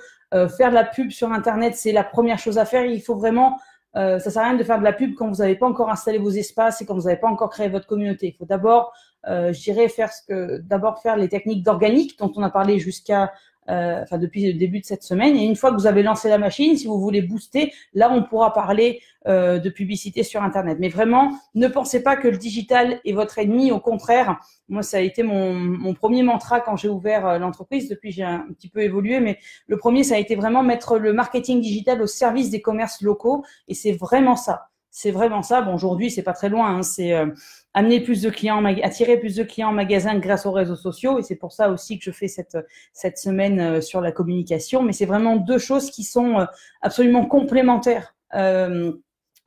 faire 0.58 0.70
de 0.70 0.76
la 0.76 0.86
pub 0.86 1.12
sur 1.12 1.30
Internet, 1.34 1.76
c'est 1.76 1.92
la 1.92 2.06
première 2.06 2.40
chose 2.40 2.58
à 2.58 2.64
faire. 2.64 2.86
Il 2.86 3.02
faut 3.02 3.18
vraiment 3.18 3.58
euh, 3.98 4.20
ça 4.20 4.30
sert 4.30 4.42
à 4.42 4.46
rien 4.46 4.58
de 4.58 4.64
faire 4.64 4.80
de 4.80 4.84
la 4.84 4.94
pub 4.94 5.16
quand 5.16 5.28
vous 5.28 5.38
n'avez 5.38 5.56
pas 5.56 5.68
encore 5.68 5.90
installé 5.90 6.18
vos 6.18 6.30
espaces 6.30 6.82
et 6.82 6.86
quand 6.86 6.96
vous 6.96 7.04
n'avez 7.04 7.20
pas 7.20 7.28
encore 7.28 7.50
créé 7.50 7.68
votre 7.68 7.88
communauté. 7.88 8.28
Il 8.28 8.38
faut 8.38 8.46
d'abord, 8.46 8.94
euh, 9.28 9.54
je 9.54 9.62
dirais, 9.62 9.88
faire 9.88 10.12
ce 10.12 10.22
que, 10.28 10.58
d'abord 10.60 11.02
faire 11.02 11.18
les 11.18 11.30
techniques 11.30 11.64
d'organique 11.64 12.18
dont 12.20 12.32
on 12.36 12.44
a 12.44 12.50
parlé 12.50 12.80
jusqu'à 12.80 13.32
euh, 13.70 14.02
enfin 14.02 14.18
depuis 14.18 14.52
le 14.52 14.58
début 14.58 14.80
de 14.80 14.86
cette 14.86 15.04
semaine. 15.04 15.36
Et 15.36 15.46
une 15.46 15.56
fois 15.56 15.70
que 15.70 15.76
vous 15.76 15.86
avez 15.86 16.02
lancé 16.02 16.30
la 16.30 16.40
machine, 16.40 16.76
si 16.76 16.88
vous 16.88 17.00
voulez 17.00 17.22
booster, 17.22 17.72
là 17.94 18.12
on 18.12 18.24
pourra 18.24 18.54
parler 18.54 19.02
euh, 19.28 19.60
de 19.60 19.70
publicité 19.70 20.24
sur 20.24 20.42
Internet. 20.42 20.78
Mais 20.80 20.90
vraiment, 20.90 21.32
ne 21.54 21.68
pensez 21.68 22.02
pas 22.02 22.16
que 22.16 22.28
le 22.28 22.38
digital 22.38 23.00
est 23.06 23.14
votre 23.14 23.38
ennemi. 23.38 23.72
Au 23.72 23.80
contraire, 23.80 24.40
moi 24.68 24.82
ça 24.82 24.98
a 24.98 25.02
été 25.02 25.22
mon, 25.22 25.54
mon 25.54 25.94
premier 25.94 26.24
mantra 26.24 26.60
quand 26.60 26.76
j'ai 26.76 26.90
ouvert 26.90 27.28
euh, 27.28 27.38
l'entreprise. 27.38 27.88
Depuis 27.88 28.12
j'ai 28.12 28.24
un 28.24 28.48
petit 28.58 28.68
peu 28.68 28.82
évolué, 28.82 29.20
mais 29.20 29.38
le 29.68 29.78
premier 29.78 30.04
ça 30.04 30.16
a 30.16 30.18
été 30.18 30.36
vraiment 30.36 30.64
mettre 30.64 30.98
le 30.98 31.14
marketing 31.14 31.62
digital 31.62 32.02
au 32.02 32.08
service 32.08 32.50
des 32.50 32.62
commerces 32.62 33.02
locaux. 33.02 33.46
Et 33.68 33.76
c'est 33.76 33.94
vraiment 33.94 34.36
ça. 34.36 34.71
C'est 34.94 35.12
vraiment 35.12 35.42
ça. 35.42 35.62
Bon, 35.62 35.74
aujourd'hui, 35.74 36.12
c'est 36.12 36.22
pas 36.22 36.34
très 36.34 36.50
loin. 36.50 36.76
Hein. 36.76 36.84
C'est 36.84 37.14
euh, 37.14 37.28
amener 37.74 38.02
plus 38.02 38.22
de 38.22 38.30
clients, 38.30 38.64
attirer 38.66 39.18
plus 39.18 39.38
de 39.38 39.44
clients 39.44 39.70
en 39.70 39.74
magasin 39.74 40.20
grâce 40.20 40.46
aux 40.46 40.52
réseaux 40.52 40.76
sociaux. 40.76 41.18
Et 41.18 41.24
c'est 41.24 41.38
pour 41.38 41.54
ça 41.54 41.70
aussi 41.70 41.98
que 41.98 42.04
je 42.04 42.12
fais 42.12 42.28
cette, 42.28 42.58
cette 42.92 43.18
semaine 43.18 43.60
euh, 43.62 43.82
sur 43.82 44.02
la 44.02 44.12
communication. 44.12 44.84
Mais 44.84 44.92
c'est 44.92 45.06
vraiment 45.06 45.38
deux 45.38 45.60
choses 45.60 45.90
qui 45.92 46.04
sont 46.04 46.42
euh, 46.42 46.46
absolument 46.82 47.26
complémentaires. 47.26 48.16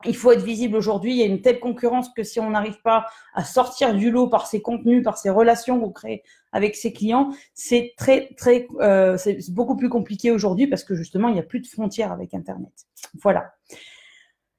Il 0.07 0.15
faut 0.15 0.31
être 0.31 0.43
visible 0.43 0.75
aujourd'hui. 0.75 1.13
Il 1.13 1.17
y 1.17 1.23
a 1.23 1.25
une 1.25 1.41
telle 1.41 1.59
concurrence 1.59 2.09
que 2.09 2.23
si 2.23 2.39
on 2.39 2.49
n'arrive 2.49 2.81
pas 2.81 3.05
à 3.33 3.43
sortir 3.43 3.93
du 3.93 4.11
lot 4.11 4.27
par 4.27 4.45
ses 4.45 4.61
contenus, 4.61 5.03
par 5.03 5.17
ses 5.17 5.29
relations 5.29 5.79
qu'on 5.79 5.91
crée 5.91 6.21
avec 6.51 6.75
ses 6.75 6.91
clients, 6.91 7.31
c'est 7.53 7.93
très, 7.97 8.29
très, 8.35 8.67
c'est 9.17 9.51
beaucoup 9.51 9.75
plus 9.75 9.89
compliqué 9.89 10.29
aujourd'hui 10.31 10.67
parce 10.67 10.83
que 10.83 10.93
justement, 10.93 11.29
il 11.29 11.33
n'y 11.33 11.39
a 11.39 11.43
plus 11.43 11.59
de 11.59 11.67
frontières 11.67 12.11
avec 12.11 12.35
Internet. 12.35 12.73
Voilà. 13.23 13.53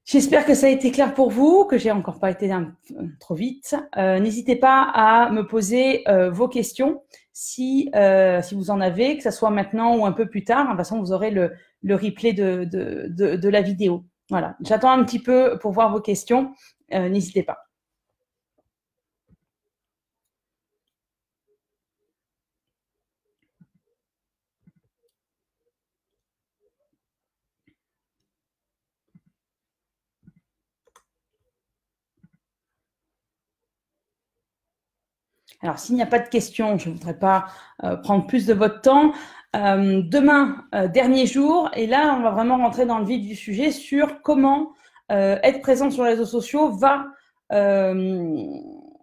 J'espère 0.06 0.46
que 0.46 0.54
ça 0.54 0.68
a 0.68 0.70
été 0.70 0.92
clair 0.92 1.14
pour 1.14 1.30
vous, 1.30 1.64
que 1.64 1.78
j'ai 1.78 1.90
encore 1.90 2.20
pas 2.20 2.30
été 2.30 2.52
un, 2.52 2.72
trop 3.18 3.34
vite. 3.34 3.74
Euh, 3.96 4.20
N'hésitez 4.20 4.54
pas 4.54 4.82
à 4.94 5.30
me 5.32 5.44
poser 5.44 6.08
euh, 6.08 6.30
vos 6.30 6.46
questions 6.46 7.02
si, 7.32 7.90
euh, 7.96 8.40
si 8.40 8.54
vous 8.54 8.70
en 8.70 8.80
avez, 8.80 9.16
que 9.16 9.24
ce 9.24 9.32
soit 9.32 9.50
maintenant 9.50 9.96
ou 9.96 10.06
un 10.06 10.12
peu 10.12 10.26
plus 10.28 10.44
tard. 10.44 10.62
De 10.62 10.68
toute 10.70 10.78
façon, 10.78 11.00
vous 11.00 11.10
aurez 11.10 11.32
le, 11.32 11.52
le 11.82 11.94
replay 11.96 12.32
de, 12.32 12.62
de, 12.64 13.08
de, 13.10 13.34
de 13.34 13.48
la 13.48 13.62
vidéo. 13.62 14.04
Voilà. 14.30 14.56
J'attends 14.62 14.92
un 14.92 15.02
petit 15.02 15.18
peu 15.18 15.58
pour 15.60 15.72
voir 15.72 15.90
vos 15.90 16.00
questions. 16.00 16.52
Euh, 16.94 17.08
N'hésitez 17.08 17.42
pas. 17.42 17.65
Alors, 35.62 35.78
s'il 35.78 35.96
n'y 35.96 36.02
a 36.02 36.06
pas 36.06 36.18
de 36.18 36.28
questions, 36.28 36.78
je 36.78 36.88
ne 36.88 36.94
voudrais 36.94 37.18
pas 37.18 37.46
euh, 37.84 37.96
prendre 37.96 38.26
plus 38.26 38.46
de 38.46 38.54
votre 38.54 38.80
temps. 38.82 39.12
Euh, 39.56 40.02
demain, 40.04 40.64
euh, 40.74 40.86
dernier 40.88 41.26
jour, 41.26 41.70
et 41.74 41.86
là, 41.86 42.14
on 42.18 42.22
va 42.22 42.30
vraiment 42.30 42.58
rentrer 42.58 42.84
dans 42.84 42.98
le 42.98 43.06
vif 43.06 43.26
du 43.26 43.34
sujet 43.34 43.70
sur 43.70 44.20
comment 44.22 44.72
euh, 45.12 45.38
être 45.42 45.62
présent 45.62 45.90
sur 45.90 46.04
les 46.04 46.10
réseaux 46.10 46.26
sociaux 46.26 46.72
va, 46.72 47.06
euh, 47.52 48.44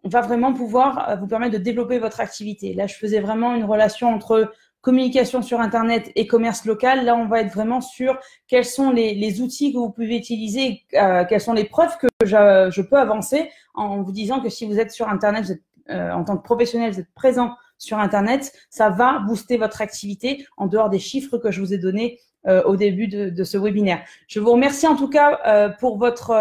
va 0.04 0.22
vraiment 0.22 0.54
pouvoir 0.54 1.18
vous 1.20 1.28
permettre 1.28 1.54
de 1.54 1.64
développer 1.64 1.98
votre 1.98 2.20
activité. 2.20 2.74
Là, 2.74 2.86
je 2.88 2.96
faisais 2.96 3.20
vraiment 3.20 3.56
une 3.56 3.64
relation 3.64 4.10
entre 4.10 4.52
communication 4.82 5.42
sur 5.42 5.60
Internet 5.62 6.12
et 6.16 6.28
commerce 6.28 6.66
local. 6.66 7.06
Là, 7.06 7.16
on 7.16 7.26
va 7.26 7.40
être 7.40 7.54
vraiment 7.54 7.82
sur 7.82 8.20
quels 8.48 8.66
sont 8.66 8.92
les, 8.92 9.16
les 9.16 9.42
outils 9.42 9.72
que 9.72 9.78
vous 9.78 9.90
pouvez 9.90 10.18
utiliser, 10.18 10.84
quelles 10.92 11.40
sont 11.40 11.54
les 11.54 11.64
preuves 11.64 11.98
que 11.98 12.08
je, 12.22 12.70
je, 12.70 12.82
peux 12.82 12.98
avancer 12.98 13.50
en 13.76 14.02
vous 14.02 14.12
disant 14.12 14.42
que 14.42 14.50
si 14.50 14.66
vous 14.66 14.78
êtes 14.78 14.92
sur 14.92 15.08
Internet, 15.08 15.46
vous 15.46 15.52
êtes 15.54 15.64
euh, 15.90 16.12
en 16.12 16.24
tant 16.24 16.38
que 16.38 16.44
professionnel, 16.44 16.92
vous 16.92 17.00
êtes 17.00 17.14
présent 17.14 17.56
sur 17.78 18.00
Internet, 18.00 18.54
ça 18.70 18.90
va 18.90 19.20
booster 19.20 19.58
votre 19.58 19.82
activité 19.82 20.46
en 20.58 20.68
dehors 20.68 20.90
des 20.90 21.00
chiffres 21.00 21.38
que 21.38 21.52
je 21.52 21.60
vous 21.60 21.74
ai 21.74 21.78
donnés 21.78 22.20
euh, 22.48 22.64
au 22.64 22.76
début 22.76 23.08
de, 23.08 23.44
ce 23.44 23.58
webinaire. 23.58 24.02
Je 24.28 24.40
vous 24.40 24.52
remercie 24.52 24.88
en 24.88 24.96
tout 24.96 25.10
cas 25.10 25.40
euh, 25.46 25.70
pour 25.70 25.98
votre 25.98 26.34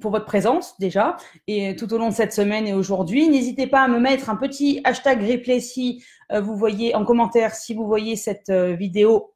pour 0.00 0.10
votre 0.10 0.26
présence 0.26 0.78
déjà 0.78 1.16
et 1.46 1.74
tout 1.74 1.92
au 1.92 1.98
long 1.98 2.10
de 2.10 2.14
cette 2.14 2.32
semaine 2.32 2.66
et 2.66 2.74
aujourd'hui. 2.74 3.28
N'hésitez 3.28 3.66
pas 3.66 3.82
à 3.82 3.88
me 3.88 3.98
mettre 3.98 4.30
un 4.30 4.36
petit 4.36 4.80
hashtag 4.84 5.20
replay 5.22 5.60
si 5.60 6.04
vous 6.30 6.56
voyez 6.56 6.94
en 6.94 7.04
commentaire 7.04 7.54
si 7.54 7.74
vous 7.74 7.86
voyez 7.86 8.14
cette 8.14 8.50
vidéo 8.50 9.32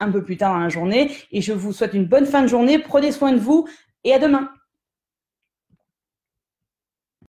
un 0.00 0.10
peu 0.10 0.22
plus 0.22 0.36
tard 0.36 0.54
dans 0.54 0.60
la 0.60 0.68
journée. 0.68 1.10
Et 1.32 1.40
je 1.40 1.52
vous 1.52 1.72
souhaite 1.72 1.94
une 1.94 2.06
bonne 2.06 2.26
fin 2.26 2.42
de 2.42 2.48
journée. 2.48 2.78
Prenez 2.78 3.12
soin 3.12 3.32
de 3.32 3.38
vous 3.38 3.66
et 4.04 4.12
à 4.12 4.18
demain. 4.18 4.50